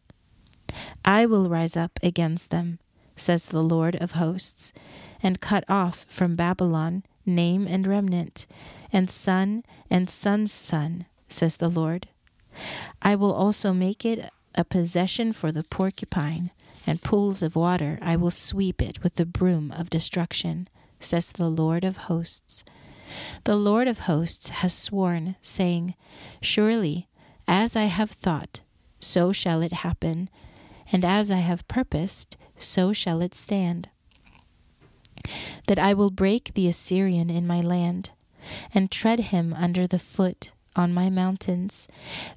I 1.05 1.25
will 1.25 1.49
rise 1.49 1.77
up 1.77 1.99
against 2.03 2.51
them, 2.51 2.79
says 3.15 3.45
the 3.47 3.63
Lord 3.63 3.95
of 3.97 4.13
hosts, 4.13 4.73
and 5.23 5.41
cut 5.41 5.63
off 5.67 6.05
from 6.07 6.35
Babylon 6.35 7.03
name 7.25 7.65
and 7.67 7.87
remnant, 7.87 8.45
and 8.91 9.09
son 9.09 9.63
and 9.89 10.09
son's 10.09 10.51
son, 10.51 11.05
says 11.27 11.57
the 11.57 11.69
Lord. 11.69 12.09
I 13.01 13.15
will 13.15 13.33
also 13.33 13.73
make 13.73 14.05
it 14.05 14.29
a 14.55 14.63
possession 14.63 15.33
for 15.33 15.51
the 15.51 15.63
porcupine, 15.63 16.51
and 16.85 17.01
pools 17.01 17.41
of 17.41 17.55
water 17.55 17.97
I 18.01 18.15
will 18.17 18.31
sweep 18.31 18.81
it 18.81 19.01
with 19.01 19.15
the 19.15 19.25
broom 19.25 19.71
of 19.71 19.89
destruction, 19.89 20.67
says 20.99 21.31
the 21.31 21.49
Lord 21.49 21.83
of 21.83 21.97
hosts. 21.97 22.63
The 23.45 23.55
Lord 23.55 23.87
of 23.87 23.99
hosts 23.99 24.49
has 24.49 24.73
sworn, 24.73 25.35
saying, 25.41 25.95
Surely, 26.41 27.07
as 27.47 27.75
I 27.75 27.85
have 27.85 28.11
thought, 28.11 28.61
so 28.99 29.31
shall 29.31 29.61
it 29.61 29.73
happen, 29.73 30.29
and 30.91 31.03
as 31.03 31.31
I 31.31 31.37
have 31.37 31.67
purposed, 31.67 32.37
so 32.57 32.93
shall 32.93 33.21
it 33.21 33.35
stand. 33.35 33.89
That 35.67 35.79
I 35.79 35.93
will 35.93 36.11
break 36.11 36.53
the 36.53 36.67
Assyrian 36.67 37.29
in 37.29 37.47
my 37.47 37.61
land, 37.61 38.11
and 38.73 38.91
tread 38.91 39.19
him 39.19 39.53
under 39.53 39.87
the 39.87 39.99
foot 39.99 40.51
on 40.75 40.93
my 40.93 41.09
mountains. 41.09 41.87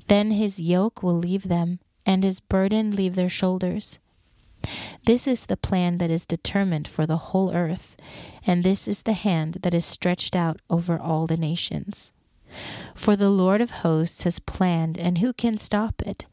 Then 0.09 0.31
his 0.31 0.61
yoke 0.61 1.03
will 1.03 1.17
leave 1.17 1.49
them, 1.49 1.81
and 2.05 2.23
his 2.23 2.41
burden 2.41 2.95
leave 2.95 3.15
their 3.15 3.29
shoulders. 3.29 3.99
This 5.07 5.27
is 5.27 5.47
the 5.47 5.57
plan 5.57 5.99
that 5.99 6.11
is 6.11 6.27
determined 6.27 6.89
for 6.89 7.07
the 7.07 7.17
whole 7.17 7.55
earth, 7.55 7.97
and 8.47 8.65
this 8.65 8.89
is 8.89 9.03
the 9.03 9.13
hand 9.13 9.59
that 9.63 9.75
is 9.75 9.85
stretched 9.85 10.35
out 10.35 10.61
over 10.69 10.99
all 10.99 11.27
the 11.27 11.37
nations. 11.37 12.13
For 12.95 13.17
the 13.17 13.31
Lord 13.31 13.61
of 13.61 13.83
hosts 13.83 14.25
has 14.25 14.39
planned, 14.39 14.99
and 14.99 15.19
who 15.19 15.33
can 15.33 15.59
stop 15.59 16.03
it? 16.03 16.27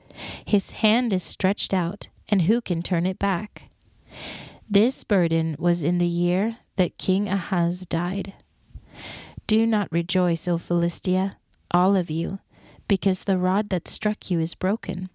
His 0.46 0.72
hand 0.72 1.14
is 1.14 1.24
stretched 1.24 1.74
out, 1.74 2.10
and 2.30 2.44
who 2.44 2.62
can 2.62 2.82
turn 2.82 3.06
it 3.06 3.20
back? 3.20 3.70
This 4.74 5.04
burden 5.04 5.56
was 5.60 5.84
in 5.84 6.00
the 6.00 6.08
year 6.08 6.58
that 6.78 6.98
King 6.98 7.30
Ahaz 7.30 7.86
died. 7.86 8.34
Do 9.46 9.68
not 9.68 9.92
rejoice, 9.92 10.48
O 10.48 10.58
Philistia, 10.58 11.38
all 11.70 11.96
of 11.96 12.10
you, 12.10 12.40
because 12.88 13.26
the 13.26 13.38
rod 13.38 13.70
that 13.70 13.88
struck 13.88 14.32
you 14.32 14.40
is 14.40 14.56
broken. 14.56 15.12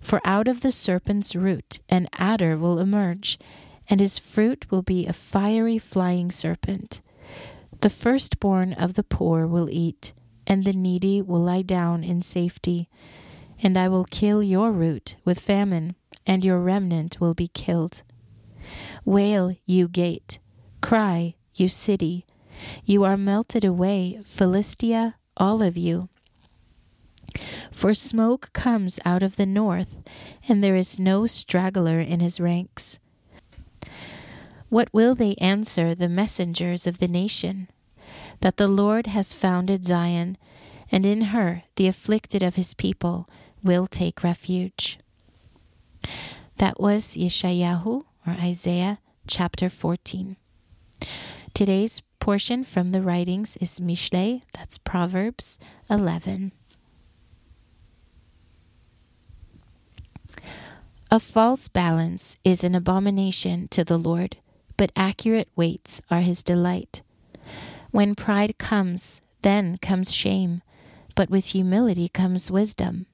For 0.00 0.22
out 0.24 0.48
of 0.48 0.62
the 0.62 0.72
serpent's 0.72 1.36
root 1.36 1.80
an 1.90 2.08
adder 2.14 2.56
will 2.56 2.78
emerge, 2.78 3.38
and 3.90 4.00
his 4.00 4.18
fruit 4.18 4.70
will 4.70 4.80
be 4.80 5.06
a 5.06 5.12
fiery 5.12 5.76
flying 5.76 6.30
serpent. 6.30 7.02
The 7.82 7.90
firstborn 7.90 8.72
of 8.72 8.94
the 8.94 9.04
poor 9.04 9.46
will 9.46 9.68
eat, 9.68 10.14
and 10.46 10.64
the 10.64 10.72
needy 10.72 11.20
will 11.20 11.42
lie 11.42 11.60
down 11.60 12.04
in 12.04 12.22
safety. 12.22 12.88
And 13.62 13.76
I 13.76 13.88
will 13.88 14.04
kill 14.04 14.42
your 14.42 14.72
root 14.72 15.16
with 15.26 15.40
famine, 15.40 15.94
and 16.26 16.42
your 16.42 16.58
remnant 16.58 17.20
will 17.20 17.34
be 17.34 17.48
killed. 17.48 18.02
Wail, 19.04 19.56
you 19.66 19.88
gate, 19.88 20.38
cry, 20.80 21.34
you 21.54 21.68
city. 21.68 22.26
You 22.84 23.04
are 23.04 23.16
melted 23.16 23.64
away, 23.64 24.20
Philistia, 24.22 25.16
all 25.36 25.62
of 25.62 25.76
you. 25.76 26.08
For 27.70 27.94
smoke 27.94 28.52
comes 28.52 29.00
out 29.04 29.22
of 29.22 29.36
the 29.36 29.46
north, 29.46 30.00
and 30.48 30.62
there 30.62 30.76
is 30.76 30.98
no 30.98 31.26
straggler 31.26 31.98
in 32.00 32.20
his 32.20 32.38
ranks. 32.38 32.98
What 34.68 34.88
will 34.92 35.14
they 35.14 35.34
answer 35.36 35.94
the 35.94 36.08
messengers 36.08 36.86
of 36.86 36.98
the 36.98 37.08
nation? 37.08 37.68
That 38.40 38.56
the 38.56 38.68
Lord 38.68 39.06
has 39.08 39.34
founded 39.34 39.84
Zion, 39.84 40.36
and 40.90 41.04
in 41.04 41.22
her 41.22 41.64
the 41.76 41.88
afflicted 41.88 42.42
of 42.42 42.56
his 42.56 42.74
people 42.74 43.28
will 43.62 43.86
take 43.86 44.22
refuge. 44.22 44.98
That 46.58 46.80
was 46.80 47.16
Yeshayahu, 47.16 48.04
or 48.26 48.34
Isaiah, 48.34 48.98
chapter 49.26 49.68
14. 49.68 50.36
Today's 51.54 52.02
portion 52.20 52.64
from 52.64 52.90
the 52.90 53.02
writings 53.02 53.56
is 53.58 53.80
Mishle, 53.80 54.42
that's 54.52 54.78
Proverbs 54.78 55.58
11. 55.90 56.52
A 61.10 61.20
false 61.20 61.68
balance 61.68 62.36
is 62.42 62.64
an 62.64 62.74
abomination 62.74 63.68
to 63.68 63.84
the 63.84 63.98
Lord, 63.98 64.38
but 64.76 64.92
accurate 64.96 65.48
weights 65.54 66.00
are 66.10 66.20
his 66.20 66.42
delight. 66.42 67.02
When 67.90 68.14
pride 68.14 68.56
comes, 68.56 69.20
then 69.42 69.76
comes 69.76 70.10
shame, 70.10 70.62
but 71.14 71.28
with 71.28 71.46
humility 71.46 72.08
comes 72.08 72.50
wisdom. 72.50 73.06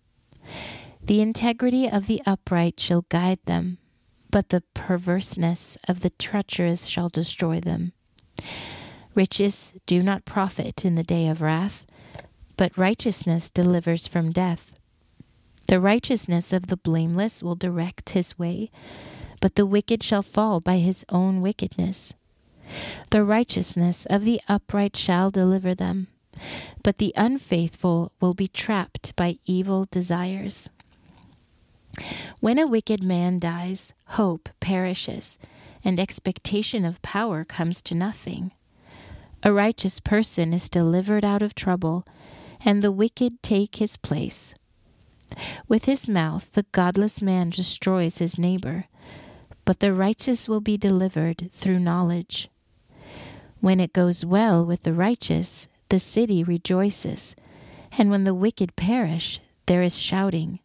The 1.03 1.21
integrity 1.21 1.89
of 1.89 2.07
the 2.07 2.23
upright 2.25 2.79
shall 2.79 3.05
guide 3.09 3.41
them, 3.47 3.79
but 4.31 4.51
the 4.51 4.63
perverseness 4.75 5.77
of 5.87 6.01
the 6.01 6.11
treacherous 6.11 6.87
shall 6.87 7.09
destroy 7.09 7.61
them. 7.61 7.93
Riches 9.15 9.75
do 9.87 10.03
not 10.03 10.25
profit 10.25 10.85
in 10.85 10.95
the 10.95 11.03
day 11.03 11.29
of 11.29 11.43
wrath, 11.43 11.87
but 12.57 12.77
righteousness 12.77 13.51
delivers 13.51 14.07
from 14.07 14.31
death. 14.31 14.79
The 15.67 15.81
righteousness 15.81 16.53
of 16.53 16.69
the 16.69 16.77
blameless 16.77 17.43
will 17.43 17.55
direct 17.55 18.11
his 18.11 18.39
way, 18.39 18.71
but 19.41 19.55
the 19.55 19.67
wicked 19.67 20.03
shall 20.03 20.23
fall 20.23 20.61
by 20.61 20.79
his 20.79 21.05
own 21.09 21.41
wickedness. 21.41 22.15
The 23.11 23.25
righteousness 23.25 24.07
of 24.07 24.25
the 24.25 24.41
upright 24.49 24.97
shall 24.97 25.31
deliver 25.31 25.75
them, 25.75 26.09
but 26.83 26.99
the 26.99 27.13
unfaithful 27.17 28.13
will 28.21 28.35
be 28.35 28.49
trapped 28.49 29.15
by 29.17 29.39
evil 29.47 29.87
desires. 29.91 30.69
When 32.41 32.59
a 32.59 32.67
wicked 32.67 33.03
man 33.03 33.39
dies, 33.39 33.93
hope 34.07 34.49
perishes, 34.61 35.39
and 35.85 35.99
expectation 35.99 36.85
of 36.85 37.03
power 37.03 37.45
comes 37.45 37.83
to 37.83 37.95
nothing. 37.95 38.53
A 39.43 39.53
righteous 39.53 40.01
person 40.01 40.53
is 40.53 40.69
delivered 40.69 41.25
out 41.25 41.43
of 41.43 41.55
trouble, 41.55 42.05
and 42.65 42.83
the 42.83 42.93
wicked 42.93 43.43
take 43.43 43.77
his 43.77 43.97
place. 43.97 44.55
With 45.69 45.85
his 45.85 46.09
mouth, 46.09 46.53
the 46.53 46.67
godless 46.73 47.23
man 47.23 47.51
destroys 47.51 48.19
his 48.19 48.39
neighbor, 48.39 48.87
but 49.65 49.81
the 49.81 49.93
righteous 49.93 50.49
will 50.49 50.61
be 50.61 50.77
delivered 50.77 51.51
through 51.53 51.79
knowledge. 51.79 52.49
When 53.61 53.81
it 53.81 53.93
goes 53.93 54.25
well 54.25 54.65
with 54.65 54.83
the 54.83 54.95
righteous, 54.95 55.69
the 55.89 55.99
city 55.99 56.43
rejoices, 56.43 57.37
and 57.93 58.11
when 58.11 58.25
the 58.25 58.35
wicked 58.35 58.77
perish, 58.77 59.41
there 59.67 59.83
is 59.83 59.99
shouting. 59.99 60.61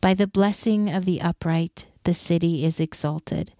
By 0.00 0.14
the 0.14 0.26
blessing 0.26 0.88
of 0.88 1.04
the 1.04 1.20
upright, 1.20 1.86
the 2.04 2.14
city 2.14 2.64
is 2.64 2.78
exalted, 2.80 3.52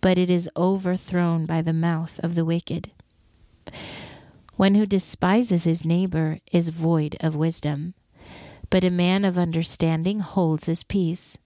but 0.00 0.18
it 0.18 0.28
is 0.28 0.48
overthrown 0.56 1.46
by 1.46 1.62
the 1.62 1.72
mouth 1.72 2.18
of 2.22 2.34
the 2.34 2.44
wicked. 2.44 2.90
One 4.56 4.74
who 4.74 4.86
despises 4.86 5.64
his 5.64 5.84
neighbor 5.84 6.38
is 6.50 6.70
void 6.70 7.16
of 7.20 7.36
wisdom, 7.36 7.94
but 8.70 8.84
a 8.84 8.90
man 8.90 9.24
of 9.24 9.38
understanding 9.38 10.20
holds 10.20 10.66
his 10.66 10.82
peace. 10.82 11.38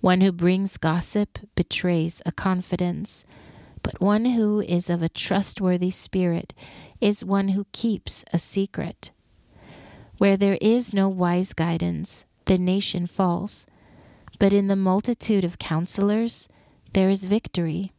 One 0.00 0.20
who 0.20 0.32
brings 0.32 0.76
gossip 0.76 1.38
betrays 1.56 2.22
a 2.24 2.32
confidence, 2.32 3.24
but 3.82 4.00
one 4.00 4.24
who 4.24 4.60
is 4.60 4.88
of 4.88 5.02
a 5.02 5.08
trustworthy 5.08 5.90
spirit 5.90 6.54
is 7.00 7.24
one 7.24 7.48
who 7.48 7.66
keeps 7.72 8.24
a 8.32 8.38
secret. 8.38 9.10
Where 10.18 10.36
there 10.36 10.58
is 10.60 10.94
no 10.94 11.08
wise 11.08 11.52
guidance, 11.52 12.24
the 12.46 12.58
nation 12.58 13.06
falls, 13.06 13.66
but 14.38 14.52
in 14.52 14.66
the 14.66 14.76
multitude 14.76 15.44
of 15.44 15.58
counselors 15.58 16.48
there 16.94 17.10
is 17.10 17.24
victory. 17.24 17.92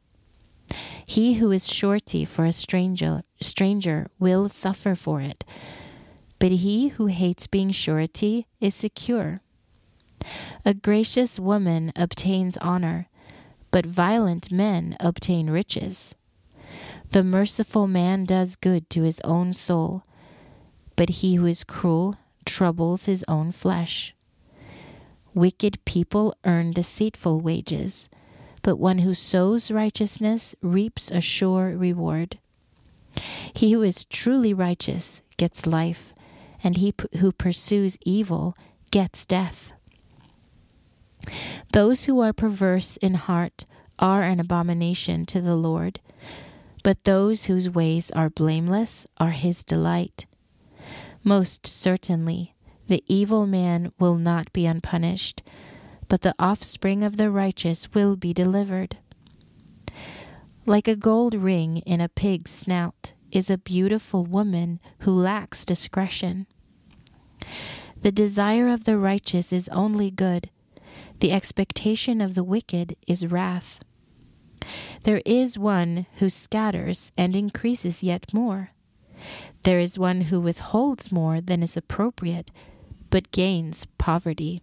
He 1.05 1.35
who 1.35 1.51
is 1.51 1.71
surety 1.71 2.25
for 2.25 2.45
a 2.45 2.51
stranger, 2.51 3.23
stranger 3.39 4.07
will 4.19 4.49
suffer 4.49 4.95
for 4.95 5.21
it, 5.21 5.45
but 6.39 6.51
he 6.51 6.89
who 6.89 7.07
hates 7.07 7.47
being 7.47 7.71
surety 7.71 8.47
is 8.59 8.75
secure. 8.75 9.39
A 10.65 10.73
gracious 10.73 11.39
woman 11.39 11.93
obtains 11.95 12.57
honor, 12.57 13.07
but 13.71 13.85
violent 13.85 14.51
men 14.51 14.97
obtain 14.99 15.49
riches. 15.49 16.15
The 17.11 17.23
merciful 17.23 17.87
man 17.87 18.25
does 18.25 18.55
good 18.55 18.89
to 18.89 19.03
his 19.03 19.21
own 19.23 19.53
soul, 19.53 20.03
but 20.95 21.09
he 21.09 21.35
who 21.35 21.45
is 21.45 21.63
cruel 21.63 22.15
troubles 22.45 23.05
his 23.05 23.23
own 23.27 23.51
flesh. 23.51 24.13
Wicked 25.37 25.85
people 25.85 26.33
earn 26.45 26.71
deceitful 26.71 27.41
wages, 27.41 28.09
but 28.63 28.77
one 28.77 28.97
who 28.97 29.13
sows 29.13 29.69
righteousness 29.69 30.55
reaps 30.63 31.11
a 31.11 31.21
sure 31.21 31.77
reward. 31.77 32.39
He 33.53 33.71
who 33.71 33.83
is 33.83 34.05
truly 34.05 34.51
righteous 34.51 35.21
gets 35.37 35.67
life, 35.67 36.15
and 36.63 36.77
he 36.77 36.91
p- 36.91 37.19
who 37.19 37.31
pursues 37.31 37.99
evil 38.03 38.57
gets 38.89 39.27
death. 39.27 39.73
Those 41.71 42.05
who 42.05 42.19
are 42.19 42.33
perverse 42.33 42.97
in 42.97 43.13
heart 43.13 43.65
are 43.99 44.23
an 44.23 44.39
abomination 44.39 45.27
to 45.27 45.39
the 45.39 45.55
Lord, 45.55 45.99
but 46.83 47.03
those 47.03 47.45
whose 47.45 47.69
ways 47.69 48.09
are 48.09 48.31
blameless 48.31 49.05
are 49.19 49.29
his 49.29 49.63
delight. 49.63 50.25
Most 51.23 51.67
certainly, 51.67 52.55
the 52.87 53.03
evil 53.07 53.47
man 53.47 53.91
will 53.99 54.15
not 54.15 54.51
be 54.53 54.65
unpunished, 54.65 55.41
but 56.07 56.21
the 56.21 56.35
offspring 56.39 57.03
of 57.03 57.17
the 57.17 57.29
righteous 57.29 57.93
will 57.93 58.15
be 58.15 58.33
delivered. 58.33 58.97
Like 60.65 60.87
a 60.87 60.95
gold 60.95 61.33
ring 61.33 61.77
in 61.85 62.01
a 62.01 62.09
pig's 62.09 62.51
snout 62.51 63.13
is 63.31 63.49
a 63.49 63.57
beautiful 63.57 64.25
woman 64.25 64.79
who 64.99 65.11
lacks 65.11 65.65
discretion. 65.65 66.47
The 68.01 68.11
desire 68.11 68.67
of 68.67 68.83
the 68.83 68.97
righteous 68.97 69.51
is 69.51 69.69
only 69.69 70.11
good, 70.11 70.49
the 71.19 71.31
expectation 71.31 72.21
of 72.21 72.35
the 72.35 72.43
wicked 72.43 72.95
is 73.07 73.25
wrath. 73.25 73.79
There 75.03 75.21
is 75.25 75.57
one 75.57 76.05
who 76.17 76.29
scatters 76.29 77.11
and 77.17 77.35
increases 77.35 78.03
yet 78.03 78.33
more. 78.33 78.71
There 79.63 79.79
is 79.79 79.97
one 79.97 80.21
who 80.21 80.39
withholds 80.39 81.11
more 81.11 81.41
than 81.41 81.63
is 81.63 81.75
appropriate, 81.75 82.51
but 83.09 83.31
gains 83.31 83.85
poverty. 83.97 84.61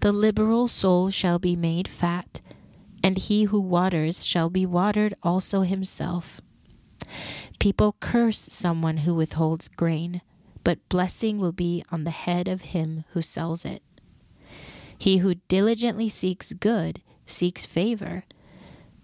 The 0.00 0.12
liberal 0.12 0.68
soul 0.68 1.10
shall 1.10 1.38
be 1.38 1.56
made 1.56 1.86
fat, 1.86 2.40
and 3.02 3.18
he 3.18 3.44
who 3.44 3.60
waters 3.60 4.24
shall 4.24 4.48
be 4.48 4.64
watered 4.64 5.14
also 5.22 5.62
himself. 5.62 6.40
People 7.58 7.96
curse 8.00 8.48
someone 8.50 8.98
who 8.98 9.14
withholds 9.14 9.68
grain, 9.68 10.22
but 10.64 10.88
blessing 10.88 11.38
will 11.38 11.52
be 11.52 11.84
on 11.90 12.04
the 12.04 12.10
head 12.10 12.48
of 12.48 12.62
him 12.62 13.04
who 13.10 13.20
sells 13.20 13.64
it. 13.64 13.82
He 14.96 15.18
who 15.18 15.36
diligently 15.48 16.08
seeks 16.08 16.52
good 16.52 17.02
seeks 17.26 17.64
favor, 17.66 18.24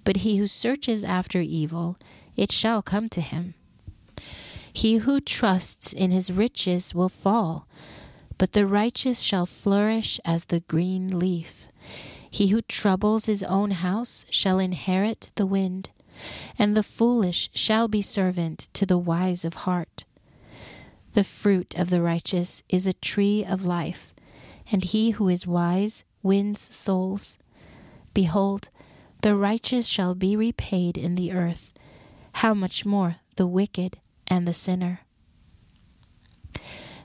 but 0.05 0.19
he 0.19 0.37
who 0.37 0.47
searches 0.47 1.05
after 1.05 1.41
evil, 1.41 1.99
it 2.37 2.53
shall 2.53 2.83
come 2.83 3.09
to 3.11 3.21
him. 3.21 3.55
He 4.77 4.97
who 4.97 5.23
trusts 5.23 5.95
in 5.95 6.11
his 6.11 6.31
riches 6.31 6.95
will 6.95 7.09
fall, 7.09 7.67
but 8.37 8.53
the 8.53 8.67
righteous 8.67 9.21
shall 9.21 9.47
flourish 9.47 10.21
as 10.23 10.45
the 10.45 10.61
green 10.61 11.19
leaf. 11.19 11.69
He 12.31 12.49
who 12.49 12.61
troubles 12.61 13.25
his 13.25 13.43
own 13.43 13.71
house 13.71 14.27
shall 14.29 14.59
inherit 14.59 15.31
the 15.37 15.47
wind, 15.47 15.89
and 16.59 16.77
the 16.77 16.83
foolish 16.83 17.49
shall 17.55 17.89
be 17.89 18.03
servant 18.03 18.69
to 18.75 18.85
the 18.85 18.99
wise 18.99 19.47
of 19.47 19.65
heart. 19.65 20.05
The 21.15 21.25
fruit 21.25 21.75
of 21.79 21.89
the 21.89 22.03
righteous 22.03 22.63
is 22.69 22.87
a 22.87 22.93
tree 22.93 23.47
of 23.47 23.65
life, 23.65 24.15
and 24.71 24.85
he 24.85 25.13
who 25.13 25.31
is 25.31 25.47
wise 25.47 26.05
wins 26.23 26.61
souls. 26.61 27.39
Behold, 28.13 28.69
the 29.23 29.37
righteous 29.37 29.87
shall 29.87 30.15
be 30.15 30.37
repaid 30.37 30.99
in 30.99 31.15
the 31.15 31.33
earth. 31.33 31.73
How 32.33 32.53
much 32.53 32.85
more 32.85 33.17
the 33.37 33.47
wicked 33.47 33.97
and 34.29 34.47
the 34.47 34.53
sinner? 34.53 35.01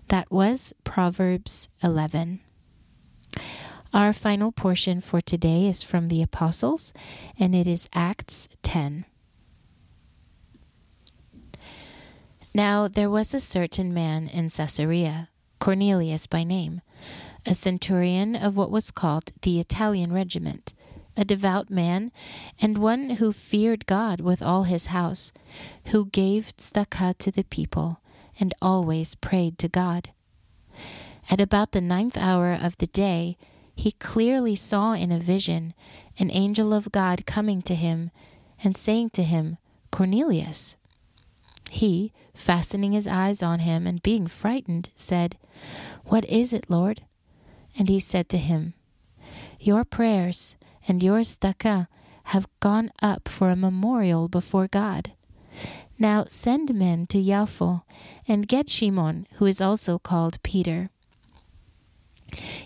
That 0.09 0.31
was 0.31 0.73
Proverbs 0.83 1.69
11. 1.83 2.41
Our 3.93 4.13
final 4.13 4.51
portion 4.51 5.01
for 5.01 5.21
today 5.21 5.67
is 5.67 5.83
from 5.83 6.07
the 6.07 6.21
Apostles, 6.21 6.93
and 7.39 7.53
it 7.53 7.67
is 7.67 7.89
Acts 7.93 8.47
10. 8.63 9.05
Now 12.53 12.87
there 12.87 13.09
was 13.09 13.33
a 13.33 13.39
certain 13.39 13.93
man 13.93 14.27
in 14.27 14.49
Caesarea, 14.49 15.29
Cornelius 15.59 16.27
by 16.27 16.43
name 16.43 16.81
a 17.45 17.53
centurion 17.53 18.35
of 18.35 18.55
what 18.55 18.71
was 18.71 18.91
called 18.91 19.31
the 19.41 19.59
Italian 19.59 20.13
regiment, 20.13 20.73
a 21.17 21.25
devout 21.25 21.69
man, 21.69 22.11
and 22.59 22.77
one 22.77 23.11
who 23.11 23.31
feared 23.31 23.85
God 23.85 24.21
with 24.21 24.41
all 24.41 24.63
his 24.63 24.87
house, 24.87 25.31
who 25.87 26.05
gave 26.05 26.55
tzedakah 26.57 27.17
to 27.17 27.31
the 27.31 27.43
people, 27.43 28.01
and 28.39 28.53
always 28.61 29.15
prayed 29.15 29.57
to 29.59 29.67
God. 29.67 30.11
At 31.29 31.41
about 31.41 31.71
the 31.71 31.81
ninth 31.81 32.17
hour 32.17 32.53
of 32.53 32.77
the 32.77 32.87
day, 32.87 33.37
he 33.75 33.91
clearly 33.93 34.55
saw 34.55 34.93
in 34.93 35.11
a 35.11 35.19
vision 35.19 35.73
an 36.17 36.29
angel 36.31 36.73
of 36.73 36.91
God 36.91 37.25
coming 37.25 37.61
to 37.63 37.75
him 37.75 38.11
and 38.63 38.75
saying 38.75 39.11
to 39.11 39.23
him, 39.23 39.57
Cornelius. 39.91 40.75
He, 41.69 42.11
fastening 42.33 42.91
his 42.91 43.07
eyes 43.07 43.41
on 43.41 43.59
him 43.59 43.87
and 43.87 44.03
being 44.03 44.27
frightened, 44.27 44.89
said, 44.95 45.37
What 46.05 46.25
is 46.25 46.53
it, 46.53 46.69
Lord? 46.69 47.01
And 47.77 47.87
he 47.87 47.99
said 47.99 48.27
to 48.29 48.37
him, 48.37 48.73
Your 49.59 49.85
prayers 49.85 50.55
and 50.87 51.03
your 51.03 51.19
tzedakah 51.19 51.87
have 52.25 52.47
gone 52.59 52.91
up 53.01 53.27
for 53.27 53.49
a 53.49 53.55
memorial 53.55 54.27
before 54.27 54.67
God. 54.67 55.11
Now 55.99 56.25
send 56.27 56.73
men 56.73 57.07
to 57.07 57.21
Yaffo 57.21 57.83
and 58.27 58.47
get 58.47 58.69
Shimon, 58.69 59.27
who 59.33 59.45
is 59.45 59.61
also 59.61 59.99
called 59.99 60.41
Peter. 60.43 60.89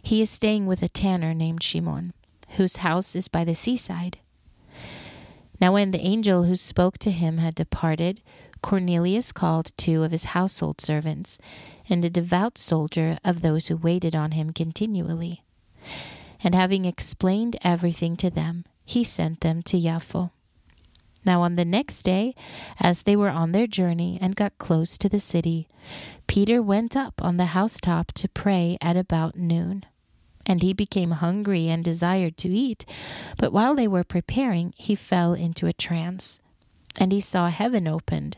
He 0.02 0.22
is 0.22 0.30
staying 0.30 0.68
with 0.68 0.84
a 0.84 0.88
tanner 0.88 1.34
named 1.34 1.64
Shimon, 1.64 2.14
whose 2.52 2.78
house 2.78 3.16
is 3.16 3.28
by 3.28 3.44
the 3.44 3.56
seaside. 3.56 4.20
Now, 5.60 5.74
when 5.74 5.92
the 5.92 6.06
angel 6.06 6.44
who 6.44 6.56
spoke 6.56 6.98
to 7.00 7.12
him 7.12 7.38
had 7.38 7.56
departed, 7.56 8.22
Cornelius 8.62 9.32
called 9.32 9.72
two 9.78 10.04
of 10.04 10.12
his 10.12 10.26
household 10.26 10.82
servants 10.82 11.38
and 11.90 12.04
a 12.04 12.10
devout 12.10 12.58
soldier 12.58 13.18
of 13.24 13.42
those 13.42 13.68
who 13.68 13.78
waited 13.78 14.16
on 14.16 14.32
him 14.32 14.52
continually. 14.52 15.44
And 16.44 16.54
having 16.54 16.86
explained 16.86 17.58
everything 17.64 18.16
to 18.18 18.30
them, 18.30 18.66
he 18.86 19.04
sent 19.04 19.42
them 19.42 19.62
to 19.64 19.78
Yaffo. 19.78 20.32
Now, 21.26 21.42
on 21.42 21.56
the 21.56 21.66
next 21.66 22.04
day, 22.04 22.36
as 22.80 23.02
they 23.02 23.16
were 23.16 23.30
on 23.30 23.52
their 23.52 23.66
journey 23.66 24.20
and 24.22 24.36
got 24.36 24.60
close 24.60 24.96
to 25.00 25.10
the 25.10 25.20
city, 25.20 25.68
Peter 26.28 26.62
went 26.62 26.96
up 26.96 27.20
on 27.22 27.38
the 27.38 27.46
housetop 27.46 28.12
to 28.14 28.30
pray 28.30 28.78
at 28.80 28.96
about 28.96 29.36
noon. 29.36 29.86
And 30.46 30.62
he 30.62 30.74
became 30.74 31.12
hungry 31.12 31.68
and 31.70 31.84
desired 31.84 32.38
to 32.38 32.50
eat. 32.50 32.86
But 33.38 33.52
while 33.52 33.74
they 33.74 33.88
were 33.88 34.04
preparing, 34.04 34.74
he 34.78 34.94
fell 34.94 35.34
into 35.34 35.66
a 35.66 35.74
trance. 35.74 36.40
And 37.00 37.12
he 37.12 37.20
saw 37.20 37.50
heaven 37.50 37.88
opened, 37.88 38.38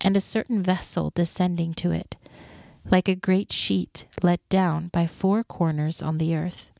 and 0.00 0.16
a 0.16 0.20
certain 0.20 0.62
vessel 0.62 1.10
descending 1.12 1.74
to 1.74 1.90
it, 1.90 2.16
like 2.88 3.08
a 3.08 3.16
great 3.16 3.50
sheet 3.50 4.06
let 4.22 4.48
down 4.48 4.88
by 4.88 5.06
four 5.08 5.42
corners 5.42 6.00
on 6.00 6.18
the 6.18 6.36
earth. 6.36 6.70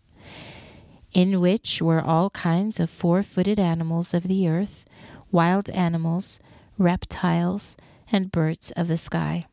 In 1.12 1.40
which 1.40 1.82
were 1.82 2.00
all 2.00 2.30
kinds 2.30 2.78
of 2.78 2.90
four 2.90 3.22
footed 3.22 3.58
animals 3.58 4.14
of 4.14 4.24
the 4.24 4.48
earth, 4.48 4.84
wild 5.30 5.68
animals, 5.70 6.38
reptiles, 6.78 7.76
and 8.12 8.32
birds 8.32 8.70
of 8.72 8.88
the 8.88 8.96
sky. 8.96 9.46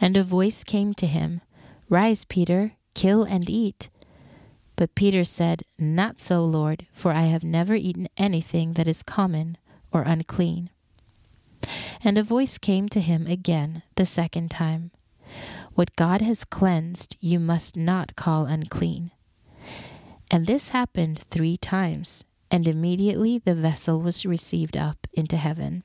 And 0.00 0.16
a 0.16 0.22
voice 0.22 0.64
came 0.64 0.94
to 0.94 1.06
him 1.06 1.40
Rise, 1.88 2.24
Peter, 2.24 2.72
kill 2.94 3.22
and 3.22 3.48
eat. 3.48 3.90
But 4.74 4.94
Peter 4.94 5.24
said, 5.24 5.62
Not 5.78 6.20
so, 6.20 6.44
Lord, 6.44 6.86
for 6.92 7.12
I 7.12 7.22
have 7.22 7.44
never 7.44 7.74
eaten 7.74 8.08
anything 8.16 8.74
that 8.74 8.88
is 8.88 9.02
common 9.02 9.56
or 9.92 10.02
unclean. 10.02 10.70
And 12.02 12.18
a 12.18 12.22
voice 12.22 12.58
came 12.58 12.88
to 12.90 13.00
him 13.00 13.26
again 13.26 13.82
the 13.94 14.04
second 14.04 14.50
time 14.50 14.90
What 15.74 15.96
God 15.96 16.20
has 16.20 16.44
cleansed, 16.44 17.16
you 17.20 17.38
must 17.38 17.76
not 17.76 18.16
call 18.16 18.46
unclean. 18.46 19.12
And 20.30 20.46
this 20.46 20.70
happened 20.70 21.18
three 21.18 21.56
times, 21.56 22.24
and 22.50 22.66
immediately 22.66 23.38
the 23.38 23.54
vessel 23.54 24.00
was 24.00 24.26
received 24.26 24.76
up 24.76 25.06
into 25.12 25.36
heaven. 25.36 25.84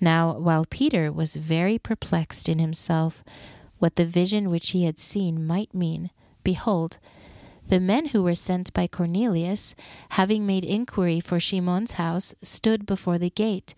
Now, 0.00 0.38
while 0.38 0.64
Peter 0.64 1.12
was 1.12 1.36
very 1.36 1.78
perplexed 1.78 2.48
in 2.48 2.58
himself 2.58 3.22
what 3.78 3.96
the 3.96 4.04
vision 4.04 4.50
which 4.50 4.70
he 4.70 4.84
had 4.84 4.98
seen 4.98 5.46
might 5.46 5.74
mean, 5.74 6.10
behold, 6.44 6.98
the 7.66 7.80
men 7.80 8.06
who 8.06 8.22
were 8.22 8.34
sent 8.34 8.72
by 8.72 8.86
Cornelius, 8.86 9.74
having 10.10 10.44
made 10.44 10.64
inquiry 10.64 11.20
for 11.20 11.38
Shimon's 11.38 11.92
house, 11.92 12.34
stood 12.42 12.84
before 12.84 13.18
the 13.18 13.30
gate, 13.30 13.74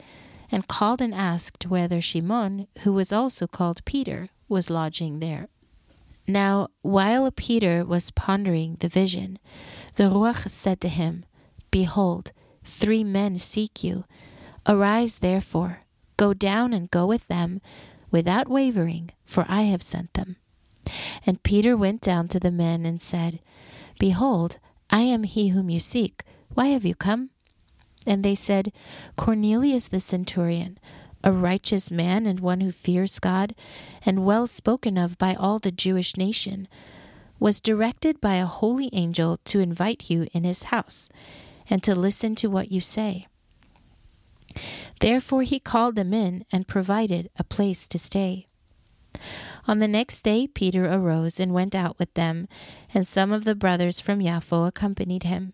and 0.50 0.66
called 0.66 1.00
and 1.00 1.14
asked 1.14 1.66
whether 1.66 2.00
Shimon, 2.00 2.66
who 2.80 2.92
was 2.92 3.12
also 3.12 3.46
called 3.46 3.84
Peter, 3.84 4.28
was 4.48 4.70
lodging 4.70 5.20
there. 5.20 5.48
Now, 6.26 6.68
while 6.82 7.30
Peter 7.30 7.84
was 7.84 8.10
pondering 8.10 8.76
the 8.80 8.88
vision, 8.88 9.38
the 9.96 10.04
Ruach 10.04 10.48
said 10.48 10.80
to 10.82 10.88
him, 10.88 11.24
Behold, 11.70 12.32
three 12.64 13.02
men 13.02 13.38
seek 13.38 13.82
you. 13.82 14.04
Arise, 14.66 15.18
therefore, 15.18 15.80
go 16.16 16.32
down 16.32 16.72
and 16.72 16.90
go 16.90 17.06
with 17.06 17.26
them 17.26 17.60
without 18.10 18.48
wavering, 18.48 19.10
for 19.24 19.44
I 19.48 19.62
have 19.62 19.82
sent 19.82 20.14
them. 20.14 20.36
And 21.26 21.42
Peter 21.42 21.76
went 21.76 22.00
down 22.00 22.28
to 22.28 22.40
the 22.40 22.50
men 22.50 22.86
and 22.86 23.00
said, 23.00 23.40
Behold, 23.98 24.58
I 24.90 25.00
am 25.00 25.24
he 25.24 25.48
whom 25.48 25.70
you 25.70 25.80
seek. 25.80 26.22
Why 26.54 26.66
have 26.68 26.84
you 26.84 26.94
come? 26.94 27.30
And 28.06 28.24
they 28.24 28.34
said, 28.34 28.72
Cornelius 29.16 29.88
the 29.88 30.00
centurion, 30.00 30.78
a 31.24 31.32
righteous 31.32 31.90
man 31.90 32.26
and 32.26 32.40
one 32.40 32.60
who 32.60 32.70
fears 32.70 33.18
God, 33.18 33.54
and 34.04 34.24
well 34.24 34.46
spoken 34.46 34.98
of 34.98 35.18
by 35.18 35.34
all 35.34 35.58
the 35.58 35.72
Jewish 35.72 36.16
nation, 36.16 36.68
was 37.38 37.60
directed 37.60 38.20
by 38.20 38.36
a 38.36 38.46
holy 38.46 38.88
angel 38.92 39.38
to 39.44 39.60
invite 39.60 40.10
you 40.10 40.26
in 40.32 40.44
his 40.44 40.64
house, 40.64 41.08
and 41.68 41.82
to 41.82 41.94
listen 41.94 42.34
to 42.36 42.50
what 42.50 42.70
you 42.70 42.80
say. 42.80 43.26
Therefore 45.00 45.42
he 45.42 45.58
called 45.58 45.96
them 45.96 46.12
in 46.12 46.44
and 46.52 46.68
provided 46.68 47.30
a 47.38 47.44
place 47.44 47.88
to 47.88 47.98
stay. 47.98 48.46
On 49.66 49.78
the 49.78 49.88
next 49.88 50.22
day 50.22 50.46
Peter 50.46 50.86
arose 50.86 51.40
and 51.40 51.52
went 51.52 51.74
out 51.74 51.98
with 51.98 52.12
them, 52.14 52.48
and 52.92 53.06
some 53.06 53.32
of 53.32 53.44
the 53.44 53.54
brothers 53.54 54.00
from 54.00 54.20
Yaffo 54.20 54.66
accompanied 54.66 55.22
him. 55.22 55.52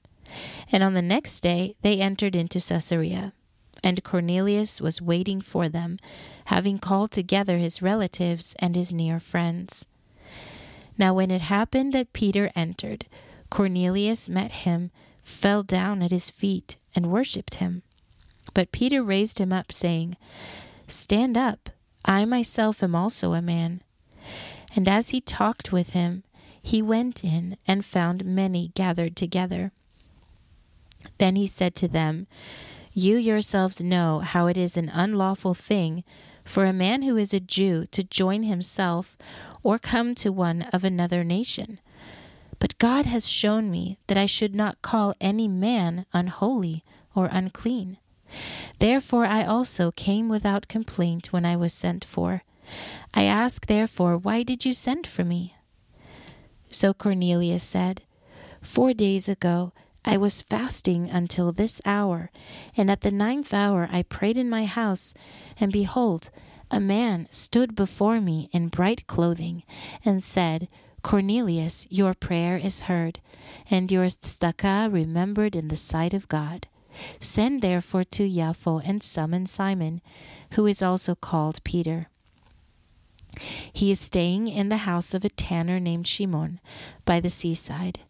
And 0.71 0.83
on 0.83 0.95
the 0.95 1.03
next 1.03 1.41
day 1.41 1.77
they 1.83 2.01
entered 2.01 2.37
into 2.37 2.61
Caesarea. 2.61 3.33
And 3.83 4.03
Cornelius 4.03 4.81
was 4.81 5.01
waiting 5.01 5.41
for 5.41 5.69
them, 5.69 5.99
having 6.47 6.79
called 6.79 7.11
together 7.11 7.59
his 7.59 7.81
relatives 7.83 8.55
and 8.59 8.75
his 8.75 8.93
near 8.93 9.21
friends. 9.21 9.87
Now 10.97 11.15
when 11.15 11.31
it 11.31 11.43
happened 11.43 11.93
that 11.93 12.13
Peter 12.13 12.51
entered, 12.57 13.07
Cornelius 13.51 14.29
met 14.29 14.51
him, 14.51 14.91
fell 15.23 15.63
down 15.63 16.03
at 16.03 16.11
his 16.11 16.31
feet, 16.31 16.77
and 16.95 17.11
worshipped 17.11 17.57
him. 17.57 17.83
But 18.53 18.73
Peter 18.73 19.03
raised 19.03 19.39
him 19.39 19.53
up, 19.53 19.71
saying, 19.71 20.17
Stand 20.89 21.37
up, 21.37 21.71
I 22.05 22.25
myself 22.25 22.83
am 22.83 22.95
also 22.95 23.33
a 23.35 23.43
man. 23.43 23.83
And 24.75 24.89
as 24.89 25.11
he 25.11 25.21
talked 25.21 25.73
with 25.73 25.91
him, 25.91 26.25
he 26.61 26.83
went 26.83 27.25
in 27.25 27.57
and 27.67 27.85
found 27.85 28.25
many 28.25 28.73
gathered 28.75 29.17
together. 29.17 29.73
Then 31.19 31.37
he 31.37 31.47
said 31.47 31.75
to 31.77 31.89
them, 31.89 32.27
You 32.99 33.17
yourselves 33.17 33.81
know 33.81 34.19
how 34.19 34.49
it 34.49 34.57
is 34.57 34.77
an 34.77 34.89
unlawful 34.89 35.55
thing 35.55 36.03
for 36.45 36.65
a 36.65 36.73
man 36.73 37.03
who 37.03 37.17
is 37.17 37.33
a 37.33 37.39
Jew 37.39 37.87
to 37.93 38.03
join 38.03 38.43
himself 38.43 39.17
or 39.63 39.79
come 39.79 40.17
to 40.17 40.33
one 40.33 40.63
of 40.73 40.83
another 40.83 41.23
nation. 41.23 41.79
But 42.59 42.77
God 42.79 43.07
has 43.07 43.29
shown 43.29 43.71
me 43.71 43.99
that 44.09 44.19
I 44.19 44.27
should 44.27 44.53
not 44.53 44.83
call 44.83 45.15
any 45.21 45.47
man 45.47 46.07
unholy 46.13 46.83
or 47.15 47.27
unclean. 47.27 47.99
Therefore 48.81 49.27
I 49.27 49.45
also 49.45 49.93
came 49.93 50.29
without 50.29 50.67
complaint 50.67 51.33
when 51.33 51.45
I 51.45 51.55
was 51.55 51.73
sent 51.73 52.05
for. 52.05 52.43
I 53.15 53.23
ask 53.23 53.67
therefore, 53.67 54.17
why 54.17 54.43
did 54.43 54.65
you 54.65 54.73
send 54.73 55.07
for 55.07 55.23
me? 55.23 55.55
So 56.69 56.93
Cornelius 56.93 57.63
said, 57.63 58.03
Four 58.61 58.93
days 58.93 59.29
ago 59.29 59.73
I 60.09 60.17
was 60.17 60.41
fasting 60.41 61.11
until 61.11 61.53
this 61.53 61.83
hour, 61.85 62.31
and 62.75 62.91
at 62.91 63.03
the 63.03 63.11
ninth 63.11 63.53
hour 63.53 63.91
I 63.93 64.05
prayed 64.05 64.39
in 64.39 64.49
my 64.49 64.65
house, 64.65 65.13
and 65.61 65.71
behold, 65.71 66.31
a 66.71 66.81
man 66.81 67.29
stood 67.31 67.75
before 67.75 68.19
me 68.19 68.49
in 68.51 68.69
bright 68.69 69.07
clothing, 69.07 69.65
and 70.07 70.23
said, 70.23 70.69
Cornelius, 71.03 71.87
your 71.91 72.15
prayer 72.15 72.57
is 72.57 72.89
heard, 72.89 73.21
and 73.71 73.93
your 73.93 74.07
tzedakah 74.07 74.91
remembered 74.91 75.55
in 75.55 75.69
the 75.69 75.77
sight 75.77 76.15
of 76.15 76.27
God. 76.29 76.69
Send 77.21 77.61
therefore 77.61 78.05
to 78.05 78.27
Yaffo 78.27 78.81
and 78.83 79.03
summon 79.03 79.45
Simon, 79.45 80.01
who 80.53 80.65
is 80.65 80.81
also 80.81 81.17
called 81.17 81.63
Peter. 81.65 82.09
He 83.71 83.91
is 83.91 84.01
staying 84.01 84.49
in 84.49 84.71
the 84.71 84.89
house 84.89 85.13
of 85.13 85.23
a 85.23 85.29
tanner 85.29 85.79
named 85.79 86.07
Shimon 86.07 86.61
by 87.05 87.21
the 87.21 87.29
seaside. 87.29 88.01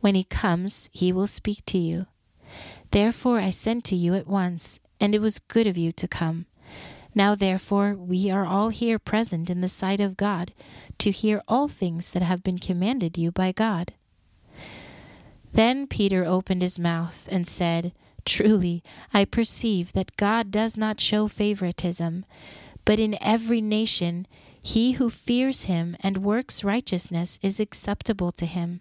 When 0.00 0.14
he 0.14 0.24
comes, 0.24 0.88
he 0.92 1.12
will 1.12 1.26
speak 1.26 1.64
to 1.66 1.78
you. 1.78 2.06
Therefore 2.90 3.40
I 3.40 3.50
sent 3.50 3.84
to 3.86 3.96
you 3.96 4.14
at 4.14 4.26
once, 4.26 4.80
and 5.00 5.14
it 5.14 5.20
was 5.20 5.38
good 5.38 5.66
of 5.66 5.76
you 5.76 5.92
to 5.92 6.08
come. 6.08 6.46
Now 7.14 7.34
therefore 7.34 7.94
we 7.94 8.30
are 8.30 8.44
all 8.44 8.68
here 8.68 8.98
present 8.98 9.48
in 9.48 9.60
the 9.60 9.68
sight 9.68 10.00
of 10.00 10.16
God 10.16 10.52
to 10.98 11.10
hear 11.10 11.42
all 11.48 11.68
things 11.68 12.12
that 12.12 12.22
have 12.22 12.42
been 12.42 12.58
commanded 12.58 13.16
you 13.16 13.32
by 13.32 13.52
God. 13.52 13.94
Then 15.52 15.86
Peter 15.86 16.24
opened 16.24 16.60
his 16.60 16.78
mouth 16.78 17.26
and 17.30 17.46
said, 17.46 17.92
Truly, 18.26 18.82
I 19.14 19.24
perceive 19.24 19.92
that 19.92 20.16
God 20.16 20.50
does 20.50 20.76
not 20.76 21.00
show 21.00 21.28
favoritism, 21.28 22.26
but 22.84 22.98
in 22.98 23.16
every 23.22 23.60
nation 23.62 24.26
he 24.62 24.92
who 24.92 25.08
fears 25.08 25.64
him 25.64 25.96
and 26.00 26.18
works 26.18 26.64
righteousness 26.64 27.38
is 27.40 27.60
acceptable 27.60 28.32
to 28.32 28.44
him. 28.44 28.80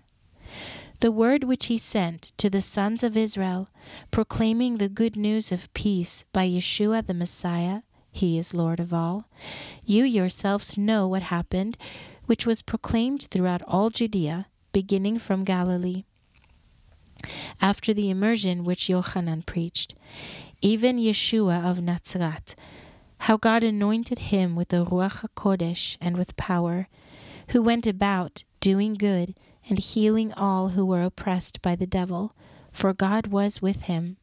The 1.00 1.12
word 1.12 1.44
which 1.44 1.68
he 1.68 1.78
sent 1.78 2.32
to 2.38 2.50
the 2.50 2.62
sons 2.62 3.04
of 3.04 3.18
Israel, 3.18 3.70
proclaiming 4.12 4.78
the 4.78 4.90
good 4.90 5.16
news 5.16 5.52
of 5.52 5.74
peace 5.74 6.26
by 6.32 6.48
Yeshua 6.48 7.06
the 7.06 7.14
Messiah, 7.14 7.82
he 8.12 8.38
is 8.38 8.54
Lord 8.54 8.80
of 8.80 8.94
all. 8.94 9.28
You 9.84 10.04
yourselves 10.04 10.78
know 10.78 11.08
what 11.08 11.24
happened, 11.24 11.78
which 12.26 12.46
was 12.46 12.62
proclaimed 12.62 13.24
throughout 13.30 13.62
all 13.68 13.90
Judea, 13.90 14.48
beginning 14.72 15.20
from 15.20 15.44
Galilee 15.44 16.04
after 17.62 17.94
the 17.94 18.10
immersion 18.10 18.64
which 18.64 18.88
Yochanan 18.88 19.46
preached, 19.46 19.96
even 20.62 20.98
Yeshua 20.98 21.64
of 21.64 21.82
Nazareth, 21.82 22.56
how 23.20 23.38
God 23.38 23.64
anointed 23.64 24.20
him 24.20 24.56
with 24.56 24.70
the 24.70 24.86
Ruach 24.86 25.28
HaKodesh 25.28 25.98
and 26.02 26.18
with 26.18 26.36
power, 26.36 26.88
who 27.50 27.62
went 27.62 27.88
about 27.88 28.44
doing 28.60 28.94
good 28.94 29.36
and 29.70 29.80
healing 29.80 30.34
all 30.34 30.70
who 30.70 30.86
were 30.86 31.02
oppressed 31.02 31.62
by 31.62 31.76
the 31.76 31.88
devil, 31.88 32.34
for 32.72 32.94
God 32.94 33.28
was 33.28 33.62
with 33.62 33.84
him. 33.84 34.18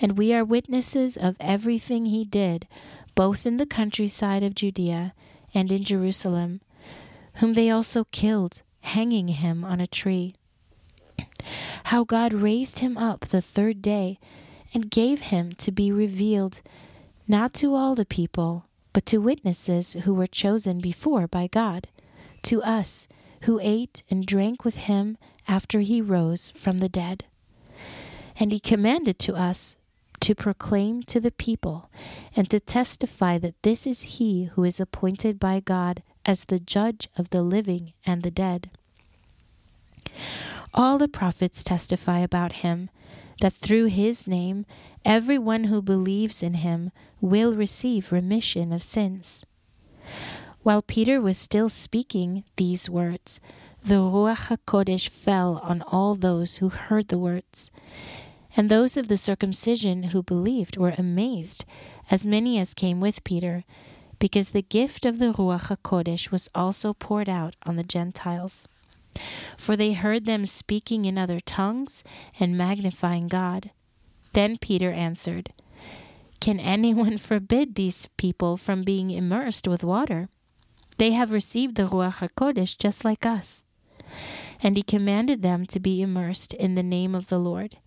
And 0.00 0.18
we 0.18 0.34
are 0.34 0.44
witnesses 0.44 1.16
of 1.16 1.36
everything 1.38 2.06
he 2.06 2.24
did, 2.24 2.66
both 3.14 3.46
in 3.46 3.56
the 3.56 3.66
countryside 3.66 4.42
of 4.42 4.54
Judea 4.54 5.14
and 5.54 5.70
in 5.70 5.84
Jerusalem, 5.84 6.60
whom 7.34 7.54
they 7.54 7.70
also 7.70 8.04
killed, 8.04 8.62
hanging 8.80 9.28
him 9.28 9.64
on 9.64 9.80
a 9.80 9.86
tree 9.86 10.34
how 11.92 12.04
God 12.04 12.32
raised 12.32 12.78
him 12.78 12.96
up 12.96 13.26
the 13.26 13.42
third 13.42 13.82
day 13.82 14.18
and 14.72 14.90
gave 14.90 15.22
him 15.22 15.52
to 15.58 15.70
be 15.70 15.92
revealed 15.92 16.62
not 17.28 17.52
to 17.54 17.74
all 17.74 17.94
the 17.94 18.06
people, 18.06 18.66
but 18.92 19.06
to 19.06 19.18
witnesses 19.18 19.92
who 20.04 20.14
were 20.14 20.26
chosen 20.26 20.80
before 20.80 21.26
by 21.26 21.46
God, 21.46 21.88
to 22.44 22.62
us 22.62 23.08
who 23.42 23.58
ate 23.62 24.02
and 24.10 24.26
drank 24.26 24.64
with 24.64 24.76
him 24.76 25.16
after 25.48 25.80
he 25.80 26.00
rose 26.00 26.50
from 26.56 26.78
the 26.78 26.88
dead. 26.88 27.24
And 28.38 28.52
he 28.52 28.60
commanded 28.60 29.18
to 29.20 29.34
us 29.34 29.76
to 30.20 30.34
proclaim 30.34 31.02
to 31.02 31.18
the 31.18 31.32
people 31.32 31.90
and 32.36 32.48
to 32.50 32.60
testify 32.60 33.38
that 33.38 33.60
this 33.62 33.86
is 33.86 34.02
he 34.02 34.44
who 34.44 34.62
is 34.64 34.78
appointed 34.78 35.40
by 35.40 35.60
God 35.60 36.02
as 36.24 36.44
the 36.44 36.60
judge 36.60 37.08
of 37.18 37.30
the 37.30 37.42
living 37.42 37.92
and 38.06 38.22
the 38.22 38.30
dead. 38.30 38.70
All 40.72 40.96
the 40.98 41.08
prophets 41.08 41.64
testify 41.64 42.20
about 42.20 42.52
him 42.52 42.88
that 43.40 43.52
through 43.52 43.86
his 43.86 44.28
name 44.28 44.64
everyone 45.04 45.64
who 45.64 45.82
believes 45.82 46.42
in 46.42 46.54
him 46.54 46.92
will 47.20 47.54
receive 47.54 48.12
remission 48.12 48.72
of 48.72 48.82
sins. 48.82 49.44
While 50.62 50.82
Peter 50.82 51.20
was 51.20 51.38
still 51.38 51.68
speaking 51.68 52.44
these 52.56 52.88
words, 52.88 53.40
the 53.84 53.96
Ruach 53.96 54.46
HaKodesh 54.46 55.08
fell 55.08 55.58
on 55.64 55.82
all 55.82 56.14
those 56.14 56.58
who 56.58 56.68
heard 56.68 57.08
the 57.08 57.18
words. 57.18 57.72
And 58.56 58.70
those 58.70 58.96
of 58.96 59.08
the 59.08 59.16
circumcision 59.16 60.04
who 60.04 60.22
believed 60.22 60.76
were 60.76 60.94
amazed, 60.96 61.64
as 62.12 62.24
many 62.24 62.60
as 62.60 62.74
came 62.74 63.00
with 63.00 63.24
Peter, 63.24 63.64
because 64.20 64.50
the 64.50 64.62
gift 64.62 65.04
of 65.04 65.18
the 65.18 65.32
Ruach 65.32 65.76
HaKodesh 65.76 66.30
was 66.30 66.48
also 66.54 66.94
poured 66.94 67.28
out 67.28 67.56
on 67.64 67.74
the 67.74 67.82
Gentiles. 67.82 68.68
For 69.56 69.76
they 69.76 69.94
heard 69.94 70.26
them 70.26 70.46
speaking 70.46 71.06
in 71.06 71.18
other 71.18 71.40
tongues 71.40 72.04
and 72.38 72.56
magnifying 72.56 73.26
God. 73.26 73.72
Then 74.32 74.58
Peter 74.58 74.92
answered, 74.92 75.52
Can 76.38 76.60
anyone 76.60 77.18
forbid 77.30 77.74
these 77.74 78.08
people 78.16 78.56
from 78.56 78.84
being 78.84 79.10
immersed 79.10 79.66
with 79.66 79.82
water? 79.82 80.28
They 81.02 81.10
have 81.10 81.32
received 81.32 81.74
the 81.74 81.86
Ruach 81.86 82.18
HaKodesh 82.18 82.78
just 82.78 83.04
like 83.04 83.26
us. 83.26 83.64
And 84.62 84.76
he 84.76 84.84
commanded 84.84 85.42
them 85.42 85.66
to 85.66 85.80
be 85.80 86.00
immersed 86.00 86.54
in 86.54 86.76
the 86.76 86.82
name 86.84 87.16
of 87.16 87.26
the 87.26 87.40
Lord. 87.40 87.78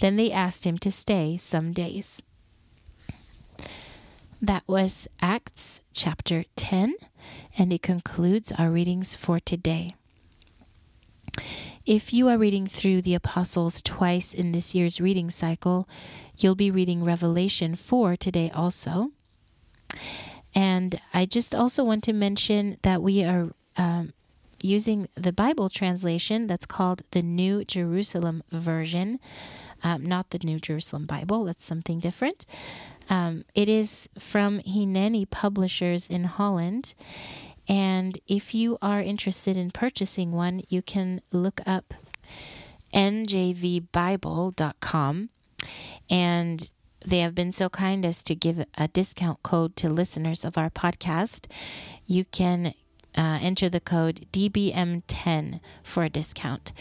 Then 0.00 0.16
they 0.16 0.32
asked 0.32 0.64
him 0.64 0.78
to 0.78 0.90
stay 0.90 1.36
some 1.36 1.74
days. 1.74 2.22
That 4.40 4.62
was 4.66 5.06
Acts 5.20 5.80
chapter 5.92 6.46
10, 6.56 6.94
and 7.58 7.74
it 7.74 7.82
concludes 7.82 8.50
our 8.52 8.70
readings 8.70 9.14
for 9.14 9.38
today. 9.38 9.94
If 11.84 12.14
you 12.14 12.26
are 12.28 12.38
reading 12.38 12.66
through 12.66 13.02
the 13.02 13.12
Apostles 13.12 13.82
twice 13.82 14.32
in 14.32 14.52
this 14.52 14.74
year's 14.74 14.98
reading 14.98 15.30
cycle, 15.30 15.86
you'll 16.38 16.54
be 16.54 16.70
reading 16.70 17.04
Revelation 17.04 17.74
4 17.74 18.16
today 18.16 18.50
also. 18.54 19.10
And 20.56 21.00
I 21.12 21.26
just 21.26 21.54
also 21.54 21.84
want 21.84 22.02
to 22.04 22.14
mention 22.14 22.78
that 22.80 23.02
we 23.02 23.22
are 23.22 23.50
um, 23.76 24.14
using 24.62 25.06
the 25.14 25.32
Bible 25.32 25.68
translation 25.68 26.46
that's 26.46 26.64
called 26.64 27.02
the 27.10 27.20
New 27.20 27.62
Jerusalem 27.64 28.42
Version, 28.50 29.20
um, 29.84 30.06
not 30.06 30.30
the 30.30 30.38
New 30.38 30.58
Jerusalem 30.58 31.04
Bible, 31.04 31.44
that's 31.44 31.62
something 31.64 32.00
different. 32.00 32.46
Um, 33.10 33.44
it 33.54 33.68
is 33.68 34.08
from 34.18 34.60
Hineni 34.60 35.28
Publishers 35.30 36.08
in 36.08 36.24
Holland. 36.24 36.94
And 37.68 38.18
if 38.26 38.54
you 38.54 38.78
are 38.80 39.02
interested 39.02 39.58
in 39.58 39.70
purchasing 39.72 40.32
one, 40.32 40.62
you 40.68 40.80
can 40.80 41.20
look 41.32 41.60
up 41.66 41.92
njvbible.com. 42.94 43.84
And 46.08 46.70
they 47.06 47.20
have 47.20 47.34
been 47.34 47.52
so 47.52 47.68
kind 47.68 48.04
as 48.04 48.22
to 48.24 48.34
give 48.34 48.64
a 48.76 48.88
discount 48.88 49.42
code 49.42 49.76
to 49.76 49.88
listeners 49.88 50.44
of 50.44 50.58
our 50.58 50.70
podcast. 50.70 51.46
You 52.04 52.24
can 52.24 52.74
uh, 53.16 53.38
enter 53.40 53.68
the 53.68 53.80
code 53.80 54.26
DBM10 54.32 55.60
for 55.82 56.04
a 56.04 56.10
discount. 56.10 56.72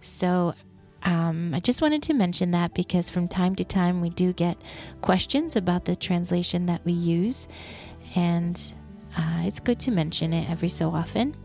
So 0.00 0.54
um, 1.02 1.54
I 1.54 1.60
just 1.60 1.82
wanted 1.82 2.02
to 2.04 2.14
mention 2.14 2.50
that 2.52 2.74
because 2.74 3.10
from 3.10 3.28
time 3.28 3.54
to 3.56 3.64
time 3.64 4.00
we 4.00 4.10
do 4.10 4.32
get 4.32 4.56
questions 5.02 5.54
about 5.54 5.84
the 5.84 5.94
translation 5.94 6.66
that 6.66 6.84
we 6.84 6.92
use, 6.92 7.46
and 8.16 8.74
uh, 9.16 9.42
it's 9.44 9.60
good 9.60 9.78
to 9.80 9.90
mention 9.90 10.32
it 10.32 10.48
every 10.50 10.70
so 10.70 10.90
often. 10.90 11.36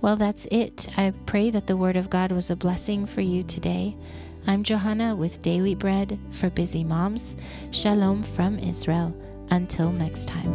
Well, 0.00 0.16
that's 0.16 0.46
it. 0.50 0.88
I 0.98 1.12
pray 1.24 1.50
that 1.50 1.66
the 1.66 1.76
Word 1.76 1.96
of 1.96 2.10
God 2.10 2.32
was 2.32 2.50
a 2.50 2.56
blessing 2.56 3.06
for 3.06 3.22
you 3.22 3.42
today. 3.42 3.96
I'm 4.48 4.62
Johanna 4.62 5.16
with 5.16 5.42
Daily 5.42 5.74
Bread 5.74 6.20
for 6.30 6.50
Busy 6.50 6.84
Moms. 6.84 7.36
Shalom 7.72 8.22
from 8.22 8.60
Israel. 8.60 9.14
Until 9.50 9.90
next 9.90 10.28
time. 10.28 10.46